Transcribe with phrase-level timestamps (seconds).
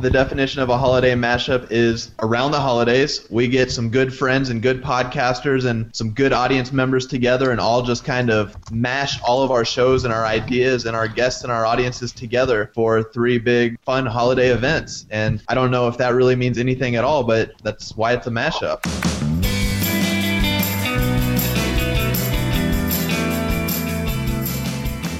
[0.00, 4.48] the definition of a holiday mashup is around the holidays, we get some good friends
[4.50, 9.20] and good podcasters and some good audience members together and all just kind of mash
[9.22, 13.02] all of our shows and our ideas and our guests and our audiences together for
[13.02, 15.06] three big fun holiday events.
[15.10, 18.26] And I don't know if that really means anything at all, but that's why it's
[18.28, 18.78] a mashup.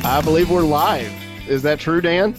[0.05, 1.13] I believe we're live.
[1.49, 2.37] Is that true, Dan?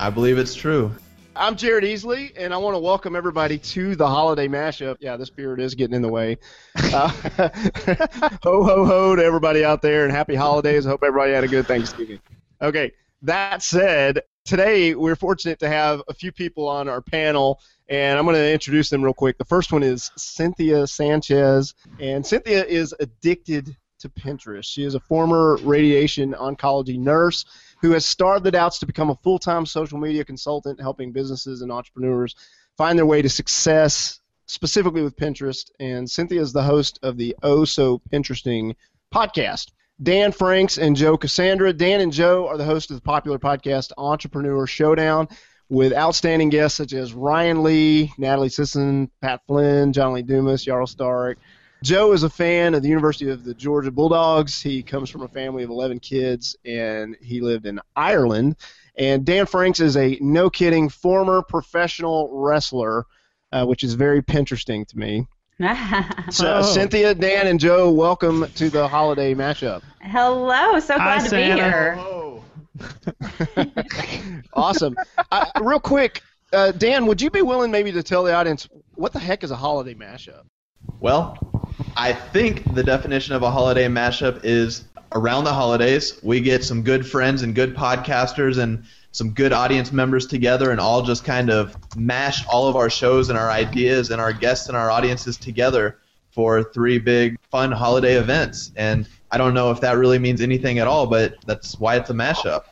[0.00, 0.92] I believe it's true.
[1.38, 4.96] I'm Jared Easley, and I want to welcome everybody to the holiday mashup.
[5.00, 6.38] Yeah, this beard is getting in the way.
[6.74, 7.08] Uh,
[8.42, 10.86] ho, ho, ho to everybody out there, and happy holidays.
[10.86, 12.20] I hope everybody had a good Thanksgiving.
[12.62, 18.18] Okay, that said, today we're fortunate to have a few people on our panel, and
[18.18, 19.36] I'm going to introduce them real quick.
[19.36, 24.64] The first one is Cynthia Sanchez, and Cynthia is addicted to Pinterest.
[24.64, 27.44] She is a former radiation oncology nurse
[27.80, 31.70] who has starved the doubts to become a full-time social media consultant, helping businesses and
[31.70, 32.34] entrepreneurs
[32.76, 35.70] find their way to success, specifically with Pinterest.
[35.80, 38.74] And Cynthia is the host of the Oh So Pinteresting
[39.14, 39.72] podcast.
[40.02, 41.72] Dan Franks and Joe Cassandra.
[41.72, 45.28] Dan and Joe are the hosts of the popular podcast Entrepreneur Showdown
[45.68, 50.86] with outstanding guests such as Ryan Lee, Natalie Sisson, Pat Flynn, John Lee Dumas, Jarl
[50.86, 51.38] Stark,
[51.82, 54.60] Joe is a fan of the University of the Georgia Bulldogs.
[54.60, 58.56] He comes from a family of 11 kids, and he lived in Ireland.
[58.96, 63.04] And Dan Franks is a no kidding former professional wrestler,
[63.52, 65.26] uh, which is very Pinteresting to me.
[66.30, 66.62] so, oh.
[66.62, 69.82] Cynthia, Dan, and Joe, welcome to the holiday mashup.
[70.00, 72.42] Hello, so glad Hi, to Santa.
[72.76, 74.42] be here.
[74.52, 74.96] awesome.
[75.30, 79.12] Uh, real quick, uh, Dan, would you be willing maybe to tell the audience what
[79.12, 80.42] the heck is a holiday mashup?
[81.00, 81.38] Well,
[81.96, 86.82] I think the definition of a holiday mashup is around the holidays, we get some
[86.82, 91.50] good friends and good podcasters and some good audience members together and all just kind
[91.50, 95.36] of mash all of our shows and our ideas and our guests and our audiences
[95.36, 95.98] together
[96.30, 98.72] for three big fun holiday events.
[98.76, 102.10] And I don't know if that really means anything at all, but that's why it's
[102.10, 102.64] a mashup.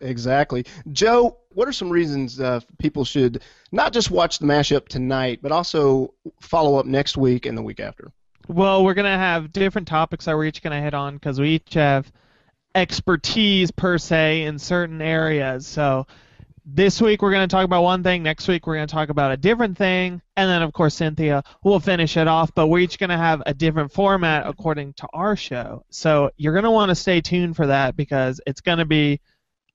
[0.00, 0.64] Exactly.
[0.92, 5.52] Joe, what are some reasons uh, people should not just watch the mashup tonight, but
[5.52, 8.10] also follow up next week and the week after?
[8.48, 11.74] Well, we're gonna have different topics that we're each gonna hit on because we each
[11.74, 12.10] have
[12.74, 15.66] expertise per se in certain areas.
[15.66, 16.06] So
[16.70, 18.22] this week we're going to talk about one thing.
[18.22, 21.42] Next week we're going to talk about a different thing, and then of course Cynthia
[21.64, 22.54] will finish it off.
[22.54, 25.84] But we're each going to have a different format according to our show.
[25.90, 29.20] So you're going to want to stay tuned for that because it's going to be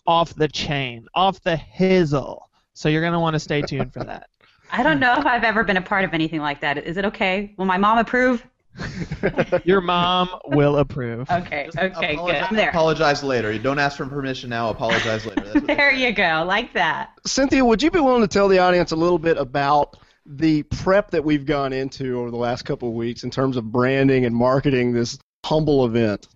[0.05, 2.43] off the chain, off the hizzle.
[2.73, 4.29] So you're going to want to stay tuned for that.
[4.71, 6.77] I don't know if I've ever been a part of anything like that.
[6.77, 7.53] Is it okay?
[7.57, 8.45] Will my mom approve?
[9.65, 11.29] Your mom will approve.
[11.29, 12.35] Okay, okay, apologize, good.
[12.35, 12.69] I'm there.
[12.69, 13.51] Apologize later.
[13.51, 14.69] You don't ask for permission now.
[14.69, 15.59] Apologize later.
[15.59, 17.11] there you go, like that.
[17.25, 21.11] Cynthia, would you be willing to tell the audience a little bit about the prep
[21.11, 24.35] that we've gone into over the last couple of weeks in terms of branding and
[24.35, 26.27] marketing this humble event?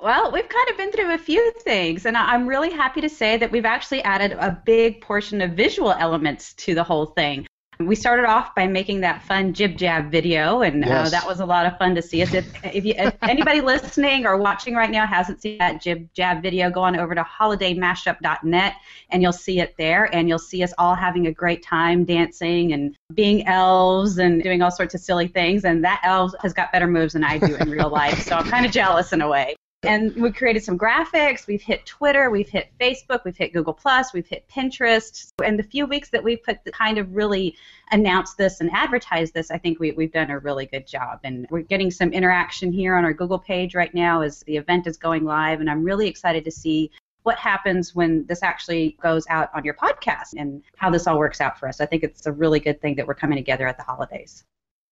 [0.00, 3.36] Well, we've kind of been through a few things, and I'm really happy to say
[3.36, 7.46] that we've actually added a big portion of visual elements to the whole thing.
[7.80, 11.06] We started off by making that fun jib jab video, and uh, yes.
[11.06, 12.22] uh, that was a lot of fun to see.
[12.22, 16.42] If, if, you, if anybody listening or watching right now hasn't seen that jib jab
[16.42, 18.74] video, go on over to holidaymashup.net
[19.10, 20.12] and you'll see it there.
[20.14, 24.60] And you'll see us all having a great time dancing and being elves and doing
[24.60, 25.64] all sorts of silly things.
[25.64, 28.48] And that elf has got better moves than I do in real life, so I'm
[28.48, 31.46] kind of jealous in a way and we created some graphics.
[31.46, 35.32] We've hit Twitter, we've hit Facebook, we've hit Google Plus, we've hit Pinterest.
[35.44, 37.56] And the few weeks that we've put the kind of really
[37.92, 41.20] announced this and advertised this, I think we, we've done a really good job.
[41.22, 44.88] And we're getting some interaction here on our Google page right now as the event
[44.88, 45.60] is going live.
[45.60, 46.90] And I'm really excited to see
[47.22, 51.40] what happens when this actually goes out on your podcast and how this all works
[51.40, 51.80] out for us.
[51.80, 54.44] I think it's a really good thing that we're coming together at the holidays.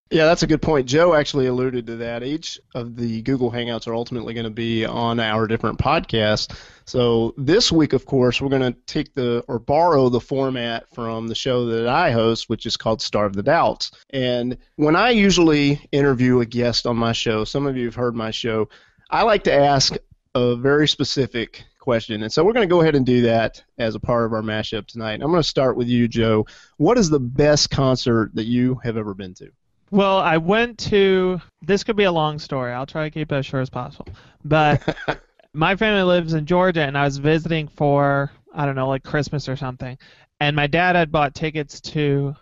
[0.08, 0.86] Yeah, that's a good point.
[0.86, 2.22] Joe actually alluded to that.
[2.22, 6.56] Each of the Google Hangouts are ultimately going to be on our different podcasts.
[6.84, 11.26] So this week, of course, we're going to take the or borrow the format from
[11.26, 13.90] the show that I host, which is called Starve the Doubts.
[14.10, 18.14] And when I usually interview a guest on my show, some of you have heard
[18.14, 18.68] my show,
[19.10, 19.96] I like to ask
[20.36, 22.22] a very specific question.
[22.22, 24.42] And so we're going to go ahead and do that as a part of our
[24.42, 25.14] mashup tonight.
[25.14, 26.46] I'm going to start with you, Joe.
[26.76, 29.50] What is the best concert that you have ever been to?
[29.90, 31.40] Well, I went to.
[31.62, 32.72] This could be a long story.
[32.72, 34.08] I'll try to keep it as short as possible.
[34.44, 34.96] But
[35.52, 39.48] my family lives in Georgia, and I was visiting for I don't know, like Christmas
[39.48, 39.98] or something.
[40.40, 42.34] And my dad had bought tickets to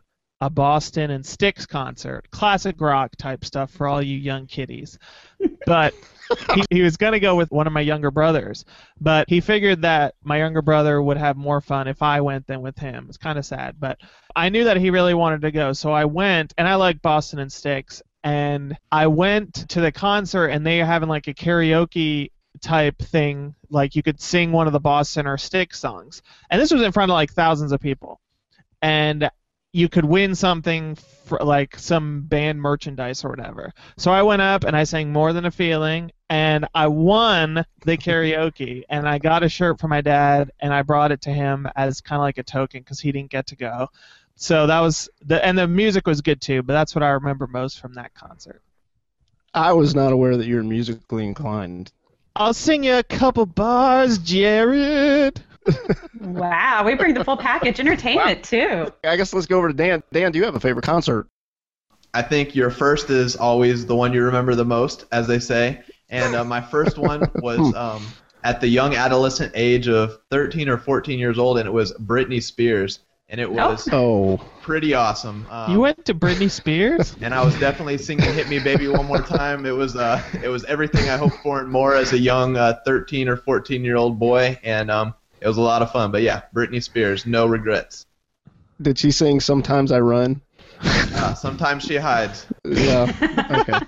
[0.44, 4.98] a Boston and Styx concert, classic rock type stuff for all you young kiddies.
[5.64, 5.94] But
[6.54, 8.66] he, he was going to go with one of my younger brothers,
[9.00, 12.60] but he figured that my younger brother would have more fun if I went than
[12.60, 13.06] with him.
[13.08, 13.98] It's kind of sad, but
[14.36, 17.38] I knew that he really wanted to go, so I went, and I like Boston
[17.38, 18.02] and Styx.
[18.22, 23.54] And I went to the concert, and they were having like a karaoke type thing,
[23.70, 26.20] like you could sing one of the Boston or Styx songs.
[26.50, 28.20] And this was in front of like thousands of people.
[28.82, 29.30] And
[29.74, 33.72] you could win something for like some band merchandise or whatever.
[33.96, 37.96] So I went up and I sang More Than a Feeling and I won the
[37.98, 41.66] karaoke and I got a shirt for my dad and I brought it to him
[41.74, 43.88] as kind of like a token cuz he didn't get to go.
[44.36, 47.48] So that was the and the music was good too, but that's what I remember
[47.48, 48.62] most from that concert.
[49.54, 51.90] I was not aware that you're musically inclined.
[52.36, 55.42] I'll sing you a couple bars, Jared.
[56.20, 58.92] Wow, we bring the full package entertainment too.
[59.04, 60.02] I guess let's go over to Dan.
[60.12, 61.28] Dan, do you have a favorite concert?
[62.14, 65.82] I think your first is always the one you remember the most, as they say.
[66.08, 68.06] And uh, my first one was um,
[68.44, 72.42] at the young adolescent age of 13 or 14 years old, and it was Britney
[72.42, 73.00] Spears.
[73.30, 74.38] And it was oh.
[74.60, 75.46] pretty awesome.
[75.50, 77.16] Um, you went to Britney Spears?
[77.22, 80.48] and I was definitely singing "Hit Me, Baby, One More Time." It was uh, it
[80.48, 83.96] was everything I hoped for and more as a young uh, 13 or 14 year
[83.96, 85.14] old boy, and um,
[85.44, 86.10] it was a lot of fun.
[86.10, 88.06] But yeah, Britney Spears, no regrets.
[88.80, 90.40] Did she sing "Sometimes I Run"?
[91.16, 92.46] Uh, sometimes she hides.
[92.64, 93.10] Yeah.
[93.50, 93.78] Okay.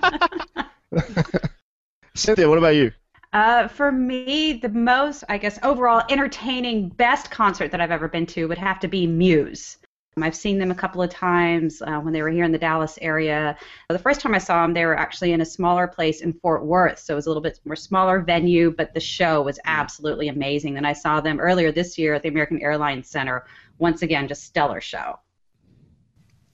[2.14, 2.92] Cynthia, what about you?
[3.32, 8.24] Uh, for me, the most, I guess, overall entertaining, best concert that I've ever been
[8.26, 9.76] to would have to be Muse.
[10.22, 12.98] I've seen them a couple of times uh, when they were here in the Dallas
[13.02, 13.54] area.
[13.90, 16.64] The first time I saw them, they were actually in a smaller place in Fort
[16.64, 20.28] Worth, so it was a little bit more smaller venue, but the show was absolutely
[20.28, 20.78] amazing.
[20.78, 23.44] And I saw them earlier this year at the American Airlines Center.
[23.78, 25.18] Once again, just stellar show.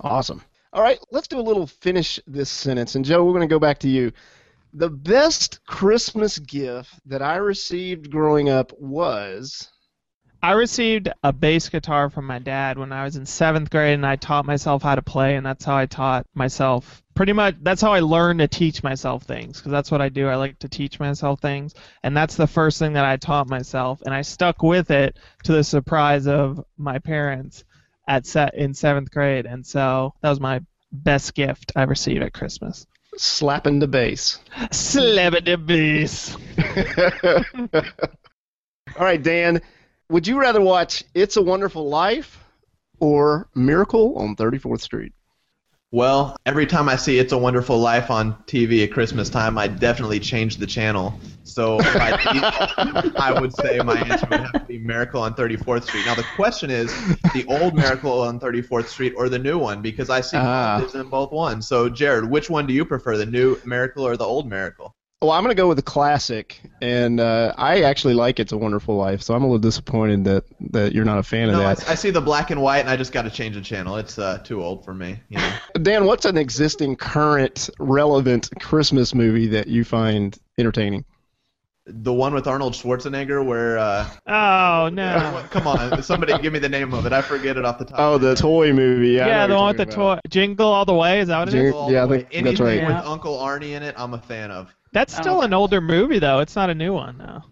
[0.01, 0.43] Awesome.
[0.73, 2.97] All right, let's do a little finish this sentence.
[2.97, 4.11] And Joe, we're going to go back to you.
[4.73, 9.69] The best Christmas gift that I received growing up was.
[10.45, 14.05] I received a bass guitar from my dad when I was in seventh grade, and
[14.05, 17.01] I taught myself how to play, and that's how I taught myself.
[17.15, 20.27] Pretty much, that's how I learned to teach myself things, because that's what I do.
[20.27, 24.03] I like to teach myself things, and that's the first thing that I taught myself,
[24.05, 27.63] and I stuck with it to the surprise of my parents
[28.09, 30.61] at set in seventh grade, and so that was my
[30.91, 32.85] best gift I received at Christmas.
[33.17, 34.41] Slapping the bass.
[34.73, 36.37] Slapping the bass.
[38.99, 39.63] All right, Dan.
[40.13, 42.45] Would you rather watch It's a Wonderful Life
[43.01, 45.15] or Miracle on 34th Street?
[45.91, 49.69] Well, every time I see It's a Wonderful Life on TV at Christmas time, I
[49.69, 51.15] definitely change the channel.
[51.45, 56.05] So I, I would say my answer would have to be Miracle on 34th Street.
[56.05, 56.93] Now the question is
[57.33, 60.87] the old Miracle on 34th Street or the new one because I see Ah.
[60.95, 61.67] in both ones.
[61.67, 64.95] So Jared, which one do you prefer, the new Miracle or the old Miracle?
[65.23, 68.57] Well, I'm going to go with the classic, and uh, I actually like It's a
[68.59, 71.67] Wonderful Life, so I'm a little disappointed that, that you're not a fan No, of
[71.67, 71.89] I, that.
[71.91, 73.97] I see the black and white, and I just got to change the channel.
[73.99, 75.21] It's uh, too old for me.
[75.29, 75.53] You know.
[75.83, 81.05] Dan, what's an existing, current, relevant Christmas movie that you find entertaining?
[81.87, 85.45] the one with Arnold Schwarzenegger, where uh, Oh no.
[85.51, 87.13] come on, somebody give me the name of it.
[87.13, 87.99] I forget it off the top.
[87.99, 89.11] Oh, the toy movie.
[89.11, 90.17] Yeah, Yeah, the one with the about.
[90.17, 90.21] toy.
[90.31, 91.19] Jingle all the way.
[91.21, 91.63] Is that what it is?
[91.63, 92.43] Jingle- All yeah, I the think way.
[92.43, 92.81] that's right.
[92.83, 93.03] With Yeah.
[93.03, 94.73] Uncle Arnie in it, I'm a fan of.
[94.93, 95.43] That's still Oh.
[95.43, 96.41] an older movie though.
[96.41, 97.43] It's not a new one though.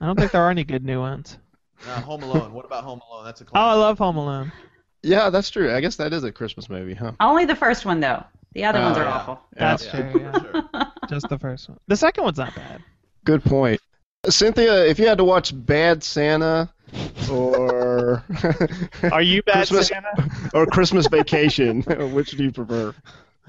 [0.00, 1.36] I don't think there are any good new ones.
[1.86, 2.52] Uh, Home Alone.
[2.54, 3.24] What about Home Alone?
[3.24, 3.64] That's a classic.
[3.64, 4.50] Oh, I love Home Alone.
[5.04, 5.72] Yeah, that's true.
[5.72, 7.12] I guess that is a Christmas movie, huh?
[7.20, 8.24] Only the first one, though.
[8.52, 9.12] The other Oh, ones are yeah.
[9.14, 9.40] awful.
[9.52, 10.20] That's Yeah, true.
[10.20, 10.32] Yeah.
[10.40, 10.86] sure.
[11.08, 11.78] Just the first one.
[11.86, 12.82] The second one's not bad.
[13.24, 13.80] Good point.
[14.28, 16.68] Cynthia, if you had to watch Bad Santa
[17.30, 18.24] or
[19.12, 20.50] Are you bad Christmas Santa?
[20.54, 22.92] or Christmas Vacation, which do you prefer?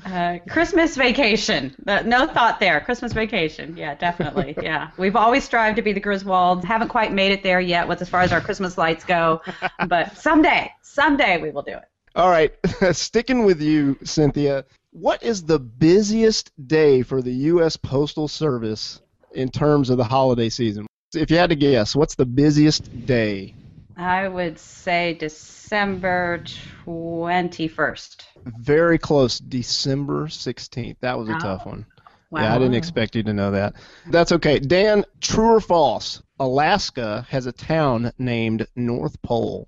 [0.05, 1.75] Uh, Christmas vacation.
[1.87, 2.79] Uh, no thought there.
[2.81, 3.75] Christmas vacation.
[3.77, 4.55] Yeah, definitely.
[4.69, 4.91] Yeah.
[4.97, 6.63] We've always strived to be the Griswolds.
[6.63, 9.41] Haven't quite made it there yet with as far as our Christmas lights go.
[9.87, 11.85] But someday, someday we will do it.
[12.15, 12.51] All right,
[12.91, 14.65] sticking with you, Cynthia.
[14.91, 17.77] What is the busiest day for the U.S.
[17.77, 19.01] Postal Service
[19.33, 20.87] in terms of the holiday season?
[21.15, 23.55] If you had to guess, what's the busiest day?
[23.99, 26.41] I would say December
[26.85, 28.21] 21st.
[28.59, 30.95] Very close, December 16th.
[31.01, 31.39] That was a Oh.
[31.39, 31.85] tough one.
[32.31, 32.41] Wow.
[32.43, 33.73] Yeah, I didn't expect you to know that.
[34.07, 34.59] That's okay.
[34.59, 36.21] Dan, true or false?
[36.39, 39.67] Alaska has a town named North Pole.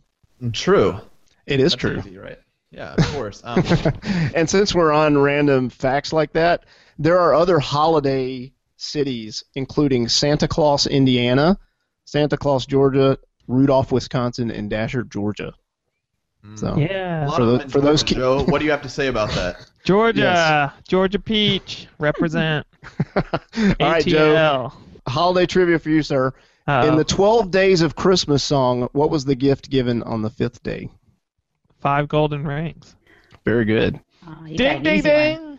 [0.53, 0.99] True.
[1.45, 1.97] It is That's true.
[1.97, 2.39] easy, right?
[2.71, 3.41] Yeah, of course.
[3.43, 3.61] Um,
[4.35, 6.63] and since we're on random facts like that,
[6.97, 11.57] there are other holiday cities, including Santa Claus, Indiana,
[12.05, 13.17] Santa Claus, Georgia,
[13.47, 15.53] Rudolph, Wisconsin, and Dasher, Georgia.
[16.55, 17.29] So Yeah.
[17.35, 19.57] For the- for those kids, Joe, what do you have to say about that?
[19.85, 22.65] Georgia, Georgia Peach, represent.
[23.15, 23.23] all
[23.79, 24.33] right, Joe.
[24.33, 24.73] ATL.
[25.07, 26.33] Holiday trivia for you, sir.
[26.67, 30.29] Uh, In the 12 days of Christmas song, what was the gift given on the
[30.29, 30.89] fifth day?
[31.79, 32.95] five golden rings.
[33.43, 33.99] Very good.
[34.27, 35.57] Oh, Ding ding ding.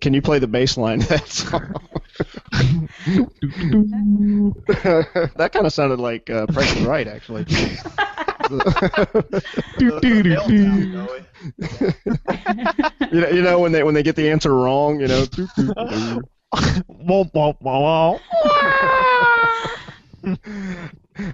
[0.00, 1.74] Can you play the bass line to that song?
[5.36, 7.44] that kind of sounded like uh, Price is Right, actually.
[7.44, 7.56] Do,
[9.78, 10.30] do, do, do.
[10.52, 10.86] you,
[13.20, 15.24] know, you know when they when they get the answer wrong, you know.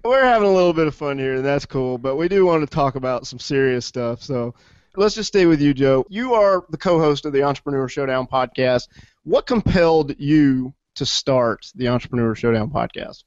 [0.04, 1.98] We're having a little bit of fun here, and that's cool.
[1.98, 4.22] But we do want to talk about some serious stuff.
[4.22, 4.54] So
[4.98, 6.04] let's just stay with you, Joe.
[6.08, 8.88] You are the co-host of the Entrepreneur Showdown podcast.
[9.22, 13.22] What compelled you to start the Entrepreneur Showdown podcast?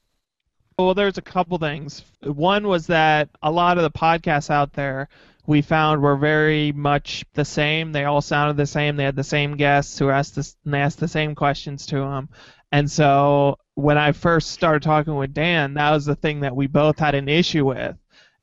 [0.77, 2.03] Well, there's a couple things.
[2.23, 5.07] One was that a lot of the podcasts out there
[5.47, 7.91] we found were very much the same.
[7.91, 8.95] They all sounded the same.
[8.95, 12.29] They had the same guests who asked this, and asked the same questions to them.
[12.71, 16.67] And so when I first started talking with Dan, that was the thing that we
[16.67, 17.97] both had an issue with.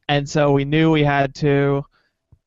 [0.08, 1.84] And so we knew we had to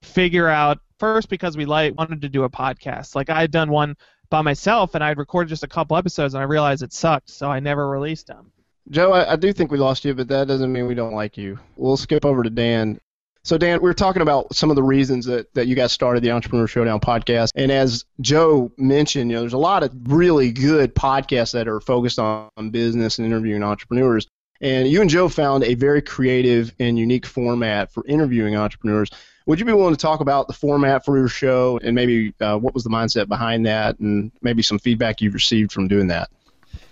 [0.02, 3.16] figure out first because we like wanted to do a podcast.
[3.16, 3.96] Like I had done one
[4.30, 7.50] by myself and I'd recorded just a couple episodes and I realized it sucked, so
[7.50, 8.52] I never released them.
[8.90, 11.38] Joe, I, I do think we lost you, but that doesn't mean we don't like
[11.38, 11.60] you.
[11.76, 13.00] We'll skip over to Dan.
[13.44, 16.22] So, Dan, we were talking about some of the reasons that, that you guys started
[16.22, 17.50] the Entrepreneur Showdown podcast.
[17.56, 21.80] And as Joe mentioned, you know, there's a lot of really good podcasts that are
[21.80, 24.28] focused on, on business and interviewing entrepreneurs.
[24.62, 29.10] And you and Joe found a very creative and unique format for interviewing entrepreneurs.
[29.52, 32.56] Would you be willing to talk about the format for your show and maybe uh,
[32.56, 36.30] what was the mindset behind that and maybe some feedback you've received from doing that?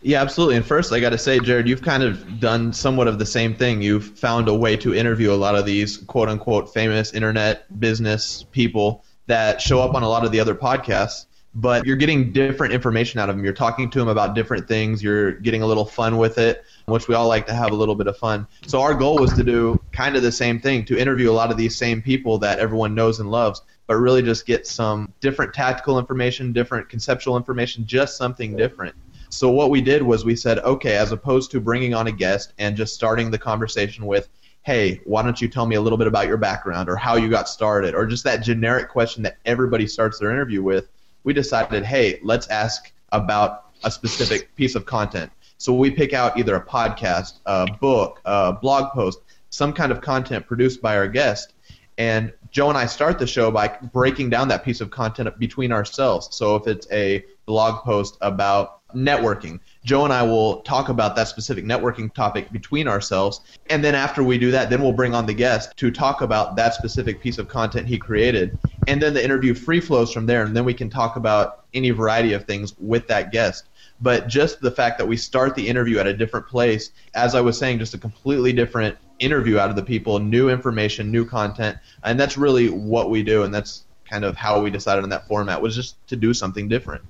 [0.01, 0.57] Yeah, absolutely.
[0.57, 3.55] And first, I got to say, Jared, you've kind of done somewhat of the same
[3.55, 3.81] thing.
[3.81, 8.43] You've found a way to interview a lot of these quote unquote famous internet business
[8.51, 12.73] people that show up on a lot of the other podcasts, but you're getting different
[12.73, 13.43] information out of them.
[13.43, 15.01] You're talking to them about different things.
[15.01, 17.95] You're getting a little fun with it, which we all like to have a little
[17.95, 18.47] bit of fun.
[18.67, 21.51] So, our goal was to do kind of the same thing to interview a lot
[21.51, 25.53] of these same people that everyone knows and loves, but really just get some different
[25.53, 28.95] tactical information, different conceptual information, just something different.
[29.31, 32.53] So what we did was we said, okay, as opposed to bringing on a guest
[32.57, 34.27] and just starting the conversation with,
[34.63, 37.29] hey, why don't you tell me a little bit about your background or how you
[37.29, 40.89] got started or just that generic question that everybody starts their interview with,
[41.29, 45.31] we decided, hey, let's ask about a specific piece of content.
[45.59, 49.19] So we pick out either a podcast, a book, a blog post,
[49.51, 51.53] some kind of content produced by our guest,
[51.99, 55.71] and Joe and I start the show by breaking down that piece of content between
[55.71, 56.29] ourselves.
[56.31, 61.29] So if it's a blog post about networking, Joe and I will talk about that
[61.29, 63.41] specific networking topic between ourselves.
[63.69, 66.55] And then after we do that, then we'll bring on the guest to talk about
[66.57, 68.57] that specific piece of content he created.
[68.87, 70.43] And then the interview free flows from there.
[70.43, 73.69] And then we can talk about any variety of things with that guest.
[74.01, 77.41] But just the fact that we start the interview at a different place, as I
[77.41, 81.77] was saying, just a completely different interview out of the people, new information, new content,
[82.03, 85.27] and that's really what we do, and that's kind of how we decided on that
[85.27, 87.03] format was just to do something different.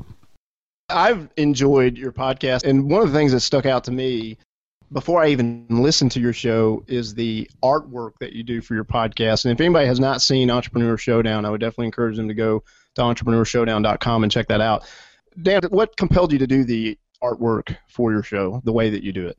[0.90, 4.38] I've enjoyed your podcast, and one of the things that stuck out to me
[4.92, 8.84] before I even listened to your show is the artwork that you do for your
[8.86, 9.46] podcast.
[9.46, 12.64] And if anybody has not seen Entrepreneur Showdown, I would definitely encourage them to go
[12.96, 14.90] to entrepreneurshowdown.com and check that out.
[15.42, 19.14] Dan, what compelled you to do the artwork for your show the way that you
[19.14, 19.38] do it?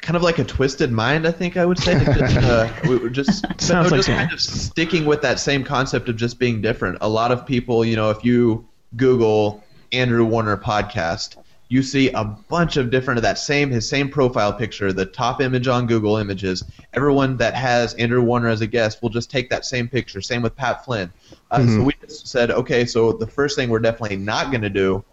[0.00, 2.02] Kind of like a twisted mind, I think I would say.
[2.04, 4.18] Just, uh, we were just, but Sounds no, like just Dan.
[4.18, 6.98] kind of sticking with that same concept of just being different.
[7.02, 9.61] A lot of people, you know, if you Google
[9.92, 11.36] Andrew Warner podcast,
[11.68, 15.40] you see a bunch of different of that same his same profile picture, the top
[15.40, 16.64] image on Google Images.
[16.94, 20.20] Everyone that has Andrew Warner as a guest will just take that same picture.
[20.20, 21.12] Same with Pat Flynn.
[21.50, 21.84] Uh, So Mhm.
[21.86, 25.04] we just said, okay, so the first thing we're definitely not going to do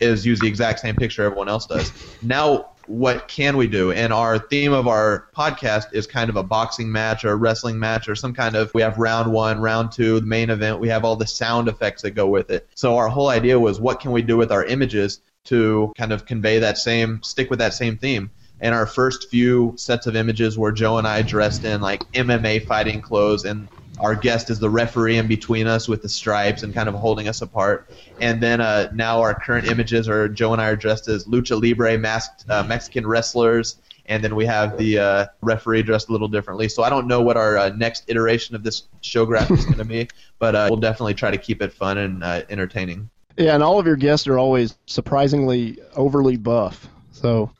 [0.00, 1.92] is use the exact same picture everyone else does.
[2.22, 3.92] Now, what can we do?
[3.92, 7.78] And our theme of our podcast is kind of a boxing match or a wrestling
[7.78, 8.72] match or some kind of.
[8.74, 10.80] We have round one, round two, the main event.
[10.80, 12.68] We have all the sound effects that go with it.
[12.74, 16.26] So our whole idea was, what can we do with our images to kind of
[16.26, 18.30] convey that same, stick with that same theme?
[18.60, 22.66] And our first few sets of images were Joe and I dressed in like MMA
[22.66, 23.68] fighting clothes, and
[24.00, 27.28] our guest is the referee in between us with the stripes and kind of holding
[27.28, 27.90] us apart.
[28.20, 31.60] And then uh, now our current images are Joe and I are dressed as lucha
[31.60, 33.76] libre masked uh, Mexican wrestlers,
[34.06, 36.68] and then we have the uh, referee dressed a little differently.
[36.68, 39.78] So I don't know what our uh, next iteration of this show graphic is going
[39.78, 43.10] to be, but uh, we'll definitely try to keep it fun and uh, entertaining.
[43.36, 46.88] Yeah, and all of your guests are always surprisingly overly buff.
[47.12, 47.52] So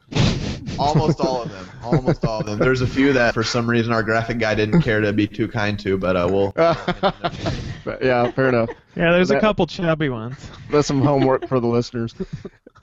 [0.79, 1.69] Almost all of them.
[1.83, 2.59] Almost all of them.
[2.59, 5.49] There's a few that for some reason our graphic guy didn't care to be too
[5.49, 6.53] kind to, but uh, we'll.
[7.85, 8.69] But, yeah, fair enough.
[8.97, 10.51] Yeah, there's a couple chubby ones.
[10.71, 12.15] That's some homework for the listeners.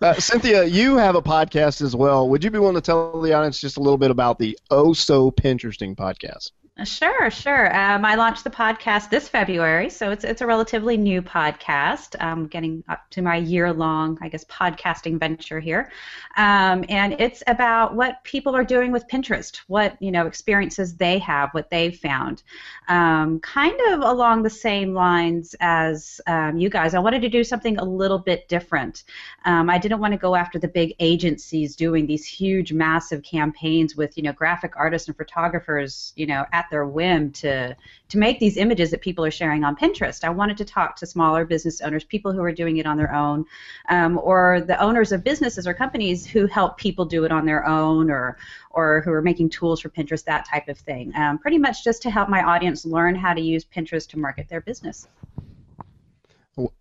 [0.02, 2.28] Uh, Cynthia, you have a podcast as well.
[2.30, 4.94] Would you be willing to tell the audience just a little bit about the Oh
[4.94, 6.52] So Pinteresting podcast?
[6.84, 7.74] Sure, sure.
[7.74, 12.18] Um, I launched the podcast this February, so it's it's a relatively new podcast.
[12.20, 15.90] I'm getting up to my year long, I guess, podcasting venture here,
[16.36, 21.18] um, and it's about what people are doing with Pinterest, what you know experiences they
[21.20, 22.44] have, what they've found,
[22.90, 26.94] um, kind of along the same lines as um, you guys.
[26.94, 29.06] I wanted to do something a little bit different.
[29.46, 33.96] Um, I didn't want to go after the big agencies doing these huge, massive campaigns
[33.96, 37.76] with you know graphic artists and photographers, you know, at their whim to
[38.08, 40.24] to make these images that people are sharing on Pinterest.
[40.24, 43.14] I wanted to talk to smaller business owners, people who are doing it on their
[43.14, 43.46] own,
[43.90, 47.66] um, or the owners of businesses or companies who help people do it on their
[47.66, 48.38] own, or
[48.72, 51.16] or who are making tools for Pinterest, that type of thing.
[51.16, 54.50] Um, pretty much just to help my audience learn how to use Pinterest to market
[54.50, 55.08] their business.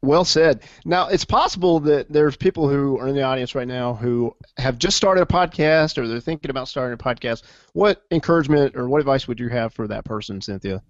[0.02, 0.62] Well said.
[0.84, 4.78] Now, it's possible that there's people who are in the audience right now who have
[4.78, 7.42] just started a podcast or they're thinking about starting a podcast.
[7.72, 10.80] What encouragement or what advice would you have for that person, Cynthia?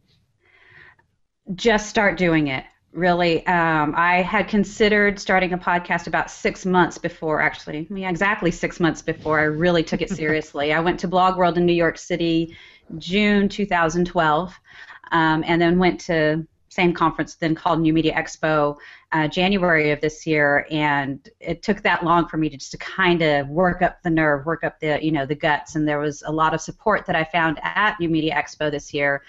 [1.55, 6.97] just start doing it really um, i had considered starting a podcast about six months
[6.97, 11.00] before actually I mean, exactly six months before i really took it seriously i went
[11.00, 12.57] to blog world in new york city
[12.99, 14.55] june 2012
[15.12, 18.76] um, and then went to same conference then called new media expo
[19.12, 22.78] uh, january of this year and it took that long for me to just to
[22.78, 25.99] kind of work up the nerve work up the you know the guts and there
[25.99, 29.23] was a lot of support that i found at new media expo this year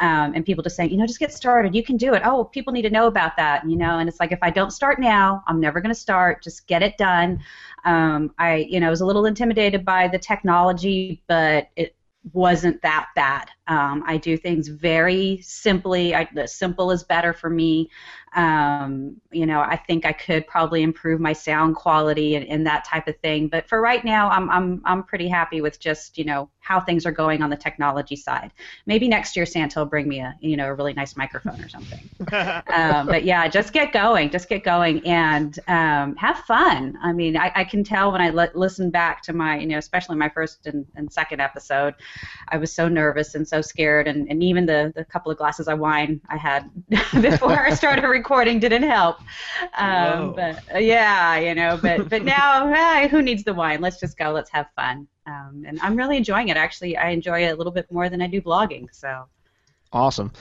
[0.00, 1.74] um, and people just saying, you know, just get started.
[1.74, 2.22] You can do it.
[2.24, 3.98] Oh, people need to know about that, you know.
[3.98, 6.42] And it's like if I don't start now, I'm never going to start.
[6.42, 7.40] Just get it done.
[7.84, 11.94] Um, I, you know, was a little intimidated by the technology, but it
[12.32, 13.48] wasn't that bad.
[13.68, 16.14] Um, I do things very simply.
[16.14, 17.90] I, the simple is better for me.
[18.34, 22.84] Um, you know, I think I could probably improve my sound quality and, and that
[22.84, 23.48] type of thing.
[23.48, 27.04] But for right now, I'm, I'm, I'm pretty happy with just, you know, how things
[27.04, 28.52] are going on the technology side.
[28.86, 31.68] Maybe next year Santa will bring me a, you know, a really nice microphone or
[31.68, 32.08] something.
[32.72, 36.96] um, but yeah, just get going, just get going and um, have fun.
[37.02, 40.16] I mean, I, I can tell when I listen back to my, you know, especially
[40.16, 41.94] my first and, and second episode,
[42.48, 45.68] I was so nervous and so scared, and, and even the, the couple of glasses
[45.68, 46.70] of wine I had
[47.20, 49.20] before I started recording didn't help.
[49.76, 53.82] Um, but uh, yeah, you know, but but now, hey, who needs the wine?
[53.82, 54.30] Let's just go.
[54.30, 55.06] Let's have fun.
[55.26, 56.56] Um, and I'm really enjoying it.
[56.56, 58.86] Actually, I enjoy it a little bit more than I do blogging.
[58.90, 59.26] So.
[59.92, 60.32] Awesome.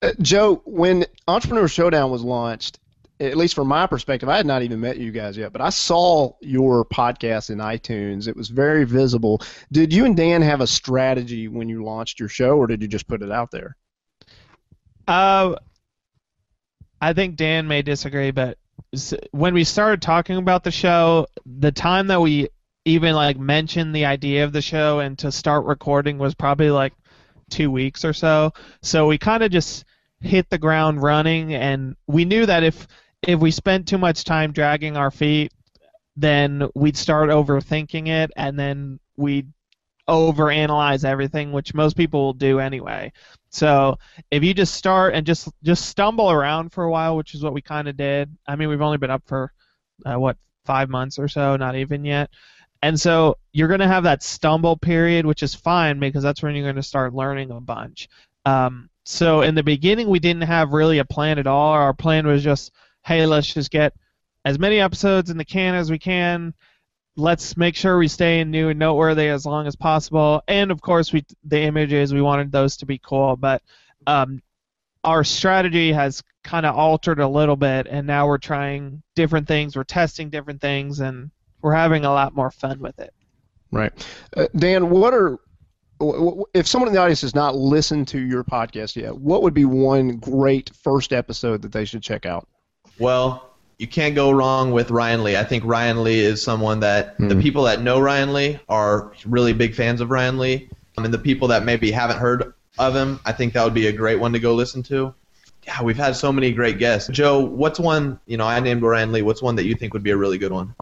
[0.00, 2.78] Uh, Joe, when Entrepreneur Showdown was launched,
[3.20, 5.68] at least from my perspective, I had not even met you guys yet, but I
[5.68, 8.26] saw your podcast in iTunes.
[8.26, 9.42] It was very visible.
[9.70, 12.88] Did you and Dan have a strategy when you launched your show, or did you
[12.88, 13.76] just put it out there?
[15.06, 15.56] Uh,
[17.00, 18.56] I think Dan may disagree, but
[19.32, 22.48] when we started talking about the show, the time that we
[22.86, 26.94] even like mentioned the idea of the show and to start recording was probably like
[27.50, 28.52] two weeks or so.
[28.82, 29.84] So we kind of just
[30.20, 32.86] hit the ground running, and we knew that if
[33.22, 35.52] if we spent too much time dragging our feet,
[36.16, 39.52] then we'd start overthinking it, and then we'd
[40.08, 43.12] overanalyze everything, which most people will do anyway.
[43.50, 43.98] So
[44.30, 47.52] if you just start and just just stumble around for a while, which is what
[47.52, 48.36] we kind of did.
[48.46, 49.52] I mean, we've only been up for
[50.04, 52.30] uh, what five months or so, not even yet.
[52.82, 56.54] And so you're going to have that stumble period, which is fine because that's when
[56.54, 58.08] you're going to start learning a bunch.
[58.46, 61.72] Um, so in the beginning, we didn't have really a plan at all.
[61.72, 62.72] Our plan was just,
[63.04, 63.94] hey, let's just get
[64.44, 66.54] as many episodes in the can as we can.
[67.16, 70.42] Let's make sure we stay new and noteworthy as long as possible.
[70.48, 73.62] And of course, we the images we wanted those to be cool, but
[74.06, 74.42] um,
[75.04, 79.76] our strategy has kind of altered a little bit, and now we're trying different things.
[79.76, 83.12] We're testing different things, and we're having a lot more fun with it.
[83.72, 83.92] Right.
[84.36, 85.38] Uh, Dan, what are
[86.54, 89.66] if someone in the audience has not listened to your podcast yet, what would be
[89.66, 92.48] one great first episode that they should check out?
[93.00, 95.36] Well, you can't go wrong with Ryan Lee.
[95.36, 97.40] I think Ryan Lee is someone that the Hmm.
[97.40, 100.68] people that know Ryan Lee are really big fans of Ryan Lee.
[100.98, 103.86] Um, and the people that maybe haven't heard of him, I think that would be
[103.86, 105.14] a great one to go listen to.
[105.66, 107.08] Yeah, we've had so many great guests.
[107.10, 109.22] Joe, what's one, you know, I named Ryan Lee.
[109.22, 110.74] What's one that you think would be a really good one?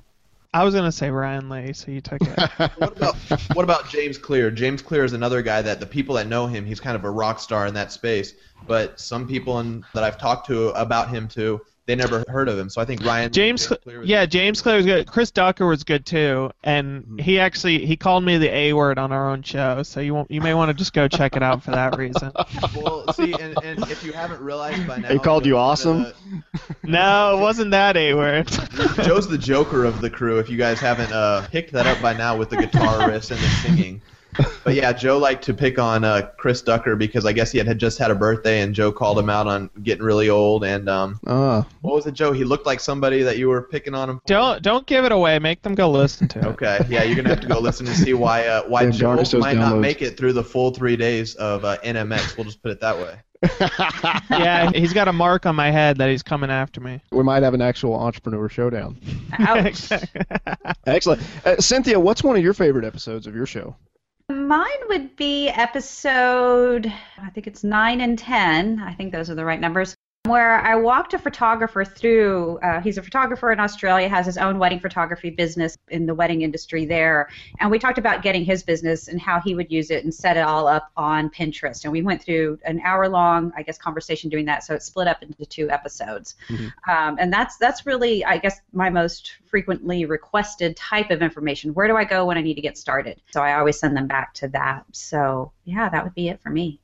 [0.54, 2.50] I was gonna say Ryan Lee, so you took it.
[2.78, 3.16] What about
[3.54, 4.50] what about James Clear?
[4.50, 7.11] James Clear is another guy that the people that know him, he's kind of a
[7.11, 8.33] rock star in that space.
[8.66, 12.59] But some people in, that I've talked to about him too they never heard of
[12.59, 12.68] him.
[12.68, 13.72] So I think Ryan James,
[14.05, 15.07] yeah, James Clear was good.
[15.07, 17.18] Chris Ducker was good too, and mm-hmm.
[17.18, 19.83] he actually he called me the A word on our own show.
[19.83, 22.31] So you won't, you may want to just go check it out for that reason.
[22.77, 26.03] well, see, and, and if you haven't realized by now, he called you awesome.
[26.03, 26.14] The,
[26.83, 28.48] no, it wasn't that A word.
[29.03, 30.38] Joe's the Joker of the crew.
[30.38, 33.40] If you guys haven't uh, picked that up by now with the guitar riffs and
[33.40, 34.03] the singing
[34.64, 37.66] but yeah, Joe liked to pick on uh, Chris Ducker because I guess he had,
[37.66, 40.88] had just had a birthday and Joe called him out on getting really old and
[40.88, 41.20] um.
[41.26, 41.62] Uh.
[41.80, 42.32] What was it, Joe?
[42.32, 44.16] He looked like somebody that you were picking on him.
[44.18, 44.26] For.
[44.26, 45.38] Don't don't give it away.
[45.38, 46.44] Make them go listen to it.
[46.44, 49.14] Okay, yeah, you're gonna have to go listen and see why uh, why yeah, Joe
[49.16, 49.56] might downloads.
[49.56, 52.36] not make it through the full three days of uh, NMX.
[52.36, 53.18] We'll just put it that way.
[54.30, 57.00] yeah, he's got a mark on my head that he's coming after me.
[57.12, 58.98] We might have an actual entrepreneur showdown.
[59.38, 59.90] Alex
[60.86, 61.22] Excellent.
[61.44, 63.76] Uh, Cynthia, what's one of your favorite episodes of your show?
[64.48, 68.80] Mine would be episode, I think it's 9 and 10.
[68.80, 69.94] I think those are the right numbers
[70.28, 72.58] where I walked a photographer through.
[72.58, 76.42] Uh, he's a photographer in Australia, has his own wedding photography business in the wedding
[76.42, 77.28] industry there,
[77.60, 80.36] and we talked about getting his business and how he would use it and set
[80.36, 81.84] it all up on Pinterest.
[81.84, 84.64] And we went through an hour-long, I guess, conversation doing that.
[84.64, 86.90] So it's split up into two episodes, mm-hmm.
[86.90, 91.74] um, and that's that's really, I guess, my most frequently requested type of information.
[91.74, 93.20] Where do I go when I need to get started?
[93.30, 94.84] So I always send them back to that.
[94.92, 96.80] So yeah, that would be it for me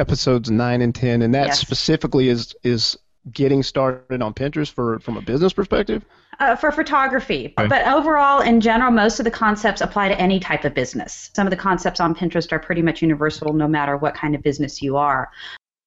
[0.00, 1.60] episodes nine and ten, and that yes.
[1.60, 2.98] specifically is is
[3.30, 6.04] getting started on Pinterest for from a business perspective.
[6.38, 7.68] Uh, for photography, okay.
[7.68, 11.30] but overall, in general, most of the concepts apply to any type of business.
[11.34, 14.42] Some of the concepts on Pinterest are pretty much universal, no matter what kind of
[14.42, 15.30] business you are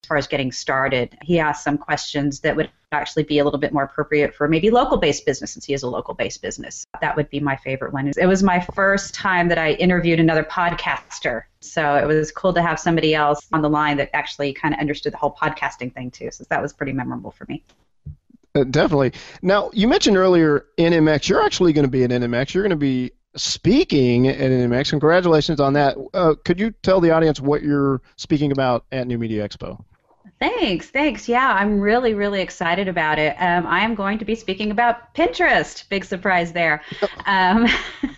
[0.04, 1.18] as far as getting started.
[1.22, 4.70] He asked some questions that would actually be a little bit more appropriate for maybe
[4.70, 6.86] local based business since he is a local based business.
[7.00, 8.12] That would be my favorite one.
[8.18, 11.44] It was my first time that I interviewed another podcaster.
[11.62, 14.80] So it was cool to have somebody else on the line that actually kind of
[14.82, 16.30] understood the whole podcasting thing too.
[16.32, 17.64] So that was pretty memorable for me.
[18.56, 19.14] Uh, definitely.
[19.42, 21.30] Now, you mentioned earlier NMX.
[21.30, 22.54] You're actually going to be at NMX.
[22.54, 24.90] You're going to be speaking at NMX.
[24.90, 25.98] Congratulations on that.
[26.14, 29.84] Uh, could you tell the audience what you're speaking about at New Media Expo?
[30.44, 31.30] Thanks, thanks.
[31.30, 33.34] Yeah, I'm really, really excited about it.
[33.40, 35.88] Um, I am going to be speaking about Pinterest.
[35.88, 36.82] Big surprise there.
[37.26, 37.68] Um,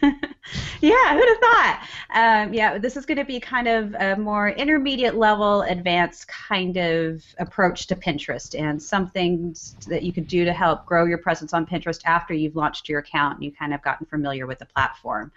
[0.81, 1.87] yeah, who'd have thought?
[2.13, 6.77] Um, yeah, this is going to be kind of a more intermediate level, advanced kind
[6.77, 11.17] of approach to Pinterest and some things that you could do to help grow your
[11.17, 14.59] presence on Pinterest after you've launched your account and you've kind of gotten familiar with
[14.59, 15.31] the platform.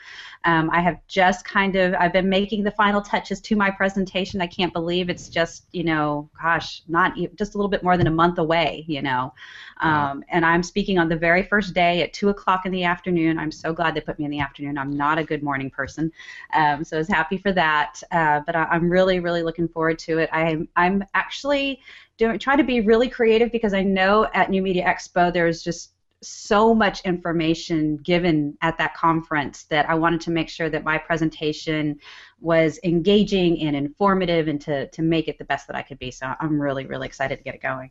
[0.45, 4.41] Um, I have just kind of, I've been making the final touches to my presentation.
[4.41, 8.07] I can't believe it's just, you know, gosh, not just a little bit more than
[8.07, 9.33] a month away, you know.
[9.81, 13.39] Um, and I'm speaking on the very first day at 2 o'clock in the afternoon.
[13.39, 14.77] I'm so glad they put me in the afternoon.
[14.77, 16.13] I'm not a good morning person,
[16.55, 18.03] um, so I was happy for that.
[18.11, 20.29] Uh, but I, am really, really looking forward to it.
[20.33, 21.81] I'm, I'm actually
[22.19, 25.93] doing, trying to be really creative because I know at New Media Expo there's just
[26.21, 30.99] so much information given at that conference that I wanted to make sure that my
[30.99, 31.99] presentation
[32.41, 36.11] was engaging and informative and to, to make it the best that I could be.
[36.11, 37.91] So I'm really, really excited to get it going.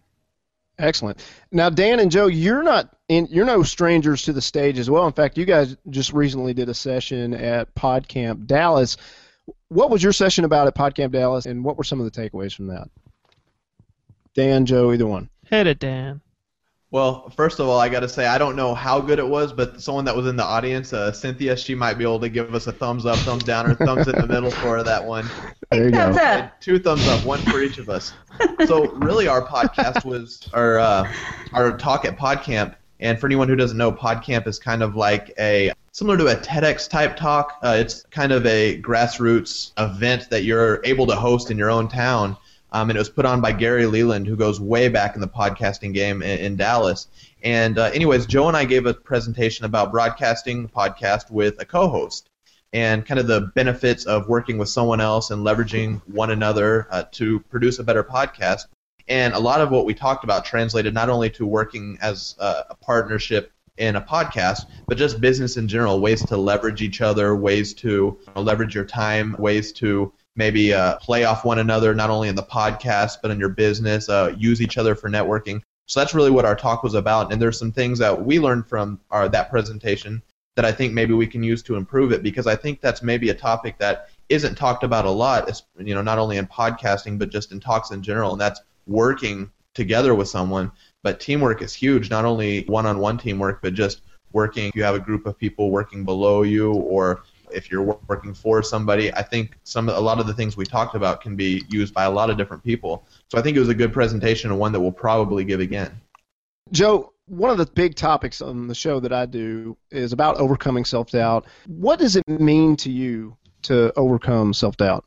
[0.80, 1.26] Excellent.
[1.52, 5.08] Now, Dan and Joe, you're not in, you're no strangers to the stage as well.
[5.08, 8.98] In fact, you guys just recently did a session at PodCamp Dallas.
[9.70, 12.54] What was your session about at PodCamp Dallas, and what were some of the takeaways
[12.54, 12.90] from that?
[14.36, 15.30] Dan, Joe, either one.
[15.46, 16.22] Hit it, Dan.
[16.90, 19.52] Well, first of all, I got to say I don't know how good it was,
[19.52, 22.56] but someone that was in the audience, uh, Cynthia, she might be able to give
[22.56, 25.30] us a thumbs up, thumbs down, or thumbs in the middle for that one.
[25.70, 26.24] There you thumbs go.
[26.24, 26.62] Up.
[26.62, 28.14] Two thumbs up, one for each of us.
[28.68, 31.12] So really, our podcast was our uh,
[31.52, 35.34] our talk at PodCamp, and for anyone who doesn't know, PodCamp is kind of like
[35.38, 37.60] a similar to a TEDx type talk.
[37.62, 41.90] Uh, it's kind of a grassroots event that you're able to host in your own
[41.90, 42.38] town
[42.78, 45.28] um, and it was put on by Gary Leland, who goes way back in the
[45.28, 47.08] podcasting game in, in Dallas.
[47.42, 52.30] And uh, anyways, Joe and I gave a presentation about broadcasting podcast with a co-host
[52.72, 57.04] and kind of the benefits of working with someone else and leveraging one another uh,
[57.14, 58.68] to produce a better podcast.
[59.08, 62.76] And a lot of what we talked about translated not only to working as a,
[62.76, 67.74] partnership in a podcast, but just business in general, ways to leverage each other, ways
[67.76, 72.36] to leverage your time, ways to maybe uh, play off one another, not only in
[72.36, 75.62] the podcast, but in your business, uh, use each other for networking.
[75.88, 77.34] So that's really what our talk was about.
[77.34, 80.22] And there's some things that we learned from our, that presentation
[80.56, 83.30] that I think maybe we can use to improve it because I think that's maybe
[83.30, 87.30] a topic that isn't talked about a lot, you know, not only in podcasting, but
[87.30, 88.32] just in talks in general.
[88.32, 90.72] And that's working together with someone.
[91.04, 94.02] But teamwork is huge, not only one on one teamwork, but just
[94.34, 94.72] working.
[94.76, 99.14] You have a group of people working below you or if you're working for somebody,
[99.14, 102.06] I think some a lot of the things we talked about can be used by
[102.06, 103.06] a lot of different people.
[103.30, 106.00] So I think it was a good presentation and one that we'll probably give again.
[106.72, 110.86] Joe, one of the big topics on the show that I do is about overcoming
[110.86, 111.46] self doubt.
[111.66, 115.06] What does it mean to you to overcome self doubt?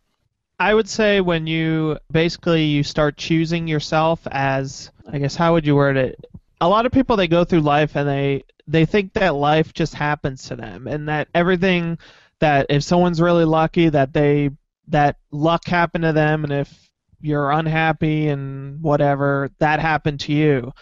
[0.59, 5.66] I would say when you basically you start choosing yourself as I guess how would
[5.66, 6.26] you word it?
[6.61, 9.94] A lot of people they go through life and they they think that life just
[9.94, 11.98] happens to them and that everything
[12.40, 14.50] that if someone's really lucky that they
[14.88, 20.72] that luck happened to them and if you're unhappy and whatever that happened to you.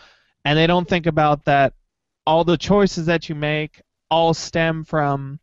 [0.44, 1.74] And they don't think about that
[2.26, 5.40] all the choices that you make all stem from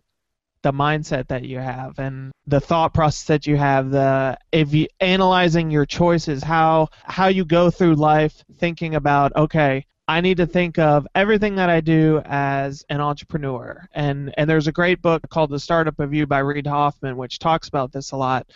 [0.63, 4.87] the mindset that you have and the thought process that you have the if you
[4.99, 10.45] analyzing your choices how how you go through life thinking about okay I need to
[10.45, 15.27] think of everything that I do as an entrepreneur and and there's a great book
[15.29, 18.47] called The Startup of You by Reid Hoffman which talks about this a lot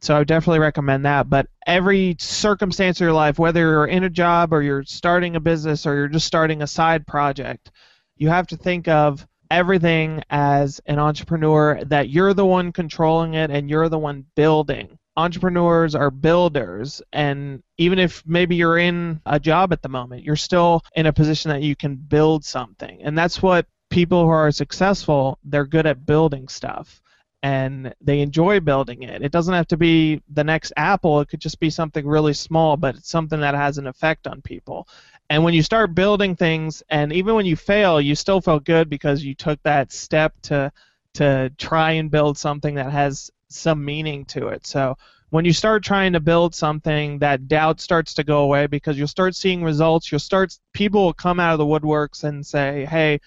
[0.00, 1.28] so I definitely recommend that.
[1.28, 5.40] But every circumstance of your life, whether you're in a job or you're starting a
[5.40, 7.72] business or you're just starting a side project,
[8.16, 13.50] you have to think of everything as an entrepreneur that you're the one controlling it
[13.50, 14.98] and you're the one building.
[15.18, 20.36] Entrepreneurs are builders, and even if maybe you're in a job at the moment, you're
[20.36, 23.02] still in a position that you can build something.
[23.02, 27.02] And that's what people who are successful, they're good at building stuff
[27.42, 29.22] and they enjoy building it.
[29.22, 32.76] It doesn't have to be the next Apple, it could just be something really small,
[32.76, 34.86] but it's something that has an effect on people.
[35.30, 38.88] And when you start building things, and even when you fail, you still feel good
[38.88, 40.72] because you took that step to
[41.14, 44.66] to try and build something that has some meaning to it.
[44.66, 44.96] So
[45.30, 49.08] when you start trying to build something, that doubt starts to go away because you'll
[49.08, 50.10] start seeing results.
[50.10, 53.20] You'll start people will come out of the woodworks and say, "Hey,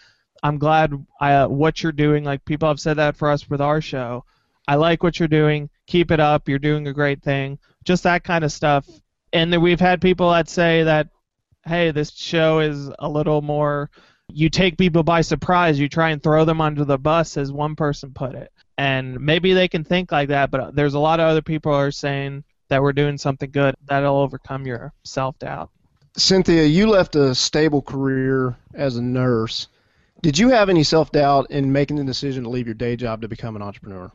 [0.44, 2.24] I'm glad uh, what you're doing.
[2.24, 4.26] Like people have said that for us with our show.
[4.68, 5.70] I like what you're doing.
[5.88, 6.48] Keep it up.
[6.48, 7.60] You're doing a great thing.
[7.84, 8.88] Just that kind of stuff.
[9.34, 11.10] And we've had people that say that,
[11.66, 13.90] hey, this show is a little more.
[14.34, 15.80] You take people by surprise.
[15.80, 18.52] You try and throw them under the bus, as one person put it.
[18.78, 21.92] And maybe they can think like that, but there's a lot of other people are
[21.92, 25.70] saying that we're doing something good that'll overcome your self doubt.
[26.18, 29.68] Cynthia, you left a stable career as a nurse
[30.22, 33.22] did you have any self doubt in making the decision to leave your day job
[33.22, 34.12] to become an entrepreneur?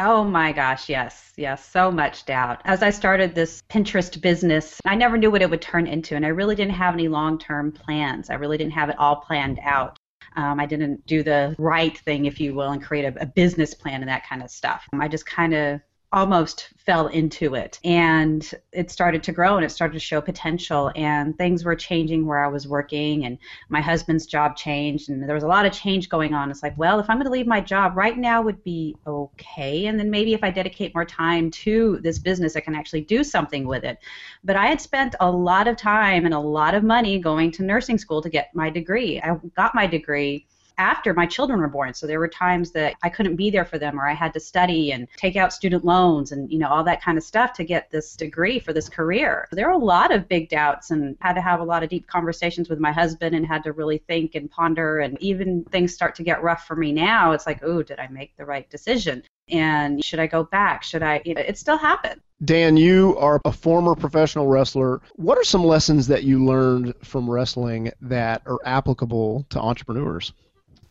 [0.00, 2.60] Oh my gosh, yes, yes, so much doubt.
[2.64, 6.24] As I started this Pinterest business, I never knew what it would turn into, and
[6.24, 8.30] I really didn't have any long term plans.
[8.30, 9.98] I really didn't have it all planned out.
[10.36, 13.74] Um, I didn't do the right thing, if you will, and create a, a business
[13.74, 14.86] plan and that kind of stuff.
[14.92, 19.70] I just kind of almost fell into it and it started to grow and it
[19.70, 23.36] started to show potential and things were changing where I was working and
[23.68, 26.50] my husband's job changed and there was a lot of change going on.
[26.50, 29.84] It's like, well, if I'm going to leave my job right now would be okay
[29.84, 33.22] and then maybe if I dedicate more time to this business I can actually do
[33.22, 33.98] something with it.
[34.44, 37.62] But I had spent a lot of time and a lot of money going to
[37.62, 39.20] nursing school to get my degree.
[39.20, 40.46] I got my degree
[40.78, 41.92] after my children were born.
[41.92, 44.40] So there were times that I couldn't be there for them or I had to
[44.40, 47.64] study and take out student loans and you know all that kind of stuff to
[47.64, 49.48] get this degree for this career.
[49.52, 52.06] There were a lot of big doubts and had to have a lot of deep
[52.06, 56.14] conversations with my husband and had to really think and ponder and even things start
[56.16, 57.32] to get rough for me now.
[57.32, 60.82] It's like, "Oh, did I make the right decision?" And should I go back?
[60.82, 62.20] Should I you know, it still happened.
[62.44, 65.00] Dan, you are a former professional wrestler.
[65.16, 70.32] What are some lessons that you learned from wrestling that are applicable to entrepreneurs?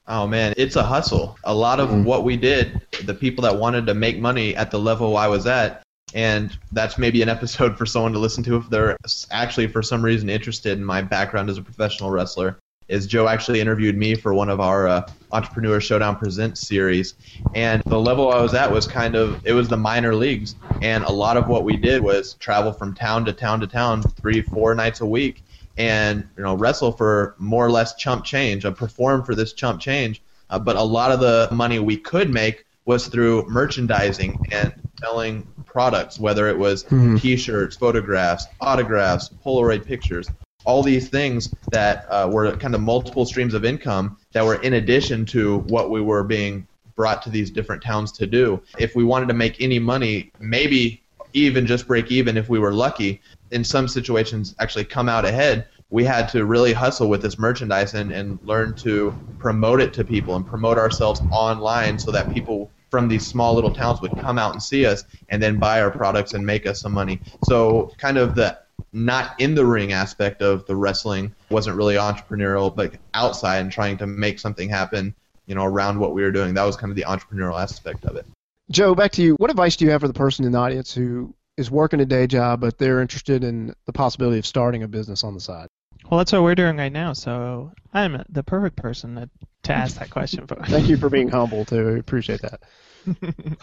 [0.08, 1.38] Oh man, it's a hustle.
[1.43, 2.06] A lot of mm-hmm.
[2.06, 5.46] what we did, the people that wanted to make money at the level I was
[5.48, 8.96] at, and that's maybe an episode for someone to listen to if they're
[9.32, 12.58] actually for some reason interested in my background as a professional wrestler.
[12.88, 17.15] Is Joe actually interviewed me for one of our uh, Entrepreneur Showdown Presents series,
[17.54, 21.04] and the level I was at was kind of it was the minor leagues, and
[21.04, 24.41] a lot of what we did was travel from town to town to town three
[24.41, 25.43] four nights a week,
[25.78, 29.80] and you know wrestle for more or less chump change, uh, perform for this chump
[29.82, 30.22] change.
[30.50, 35.46] Uh, but a lot of the money we could make was through merchandising and selling
[35.66, 37.18] products, whether it was mm-hmm.
[37.18, 40.30] T-shirts, photographs, autographs, Polaroid pictures,
[40.66, 44.74] all these things that uh, were kind of multiple streams of income that were in
[44.74, 48.62] addition to what we were being brought to these different towns to do.
[48.80, 51.02] If we wanted to make any money, maybe
[51.34, 55.67] even just break even if we were lucky, in some situations actually come out ahead,
[55.89, 60.03] we had to really hustle with this merchandise and, and learn to promote it to
[60.03, 64.38] people and promote ourselves online so that people from these small little towns would come
[64.38, 67.19] out and see us and then buy our products and make us some money.
[67.43, 68.57] So kind of the
[68.93, 73.97] not in the ring aspect of the wrestling wasn't really entrepreneurial, but outside and trying
[73.97, 75.13] to make something happen,
[75.45, 76.53] you know, around what we were doing.
[76.53, 78.25] That was kind of the entrepreneurial aspect of it.
[78.69, 79.36] Joe, back to you.
[79.36, 82.06] What advice do you have for the person in the audience who is working a
[82.06, 85.67] day job, but they're interested in the possibility of starting a business on the side?
[86.10, 89.30] Well, that's what we're doing right now, so I'm the perfect person to,
[89.63, 90.56] to ask that question for.
[90.56, 91.96] Thank you for being humble too.
[91.96, 92.62] I appreciate that.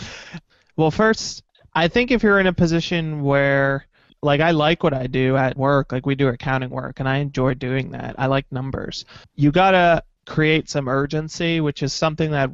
[0.76, 3.86] well, first, I think if you're in a position where
[4.24, 7.18] like I like what I do at work, like we do accounting work and I
[7.18, 8.14] enjoy doing that.
[8.18, 9.04] I like numbers.
[9.34, 12.50] You got to create some urgency, which is something that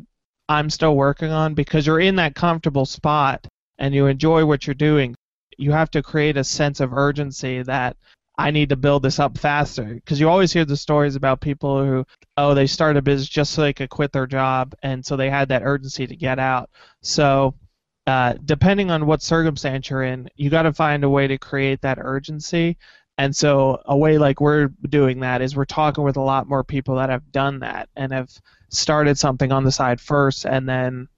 [0.49, 3.47] I'm still working on because you're in that comfortable spot
[3.79, 5.15] and you enjoy what you're doing.
[5.61, 7.97] You have to create a sense of urgency that
[8.39, 11.85] I need to build this up faster because you always hear the stories about people
[11.85, 12.07] who
[12.39, 15.29] oh they started a business just so they could quit their job and so they
[15.29, 16.71] had that urgency to get out.
[17.03, 17.55] So
[18.07, 21.83] uh, depending on what circumstance you're in, you got to find a way to create
[21.83, 22.79] that urgency.
[23.19, 26.65] And so a way like we're doing that is we're talking with a lot more
[26.65, 28.31] people that have done that and have
[28.71, 31.09] started something on the side first and then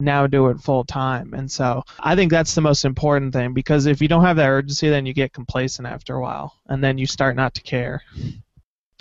[0.00, 1.34] now do it full time.
[1.34, 4.48] And so I think that's the most important thing because if you don't have that
[4.48, 8.02] urgency, then you get complacent after a while and then you start not to care.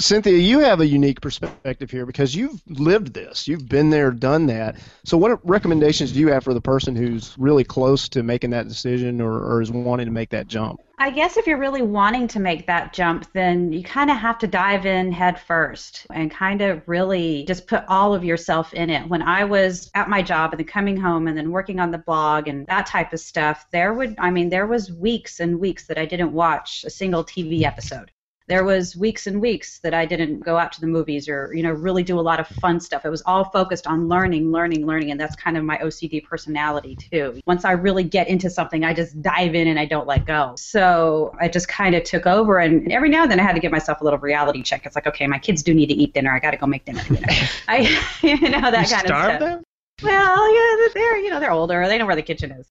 [0.01, 3.49] Cynthia, you have a unique perspective here because you've lived this.
[3.49, 4.77] You've been there, done that.
[5.03, 8.69] So, what recommendations do you have for the person who's really close to making that
[8.69, 10.79] decision or, or is wanting to make that jump?
[10.99, 14.37] I guess if you're really wanting to make that jump, then you kind of have
[14.39, 18.89] to dive in head first and kind of really just put all of yourself in
[18.89, 19.05] it.
[19.09, 21.97] When I was at my job and then coming home and then working on the
[21.97, 25.87] blog and that type of stuff, there would, I mean, there was weeks and weeks
[25.87, 28.11] that I didn't watch a single TV episode
[28.49, 31.61] there was weeks and weeks that I didn't go out to the movies or you
[31.61, 33.05] know really do a lot of fun stuff.
[33.05, 36.95] It was all focused on learning, learning, learning, and that's kind of my OCD personality
[36.95, 37.39] too.
[37.45, 40.55] Once I really get into something, I just dive in and I don't let go.
[40.57, 43.61] So I just kind of took over, and every now and then I had to
[43.61, 44.85] give myself a little reality check.
[44.85, 46.33] It's like, okay, my kids do need to eat dinner.
[46.33, 47.03] I got to go make dinner.
[47.07, 47.27] You know,
[47.67, 47.77] I
[48.23, 49.39] you know that you kind starve of stuff.
[49.39, 49.63] them?
[50.01, 51.87] Well, yeah, they're you know they're older.
[51.87, 52.67] They know where the kitchen is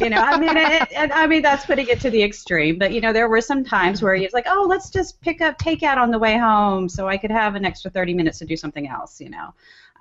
[0.00, 3.00] you know i mean it, i mean that's putting it to the extreme but you
[3.00, 5.96] know there were some times where he was like oh let's just pick up takeout
[5.96, 8.88] on the way home so i could have an extra 30 minutes to do something
[8.88, 9.52] else you know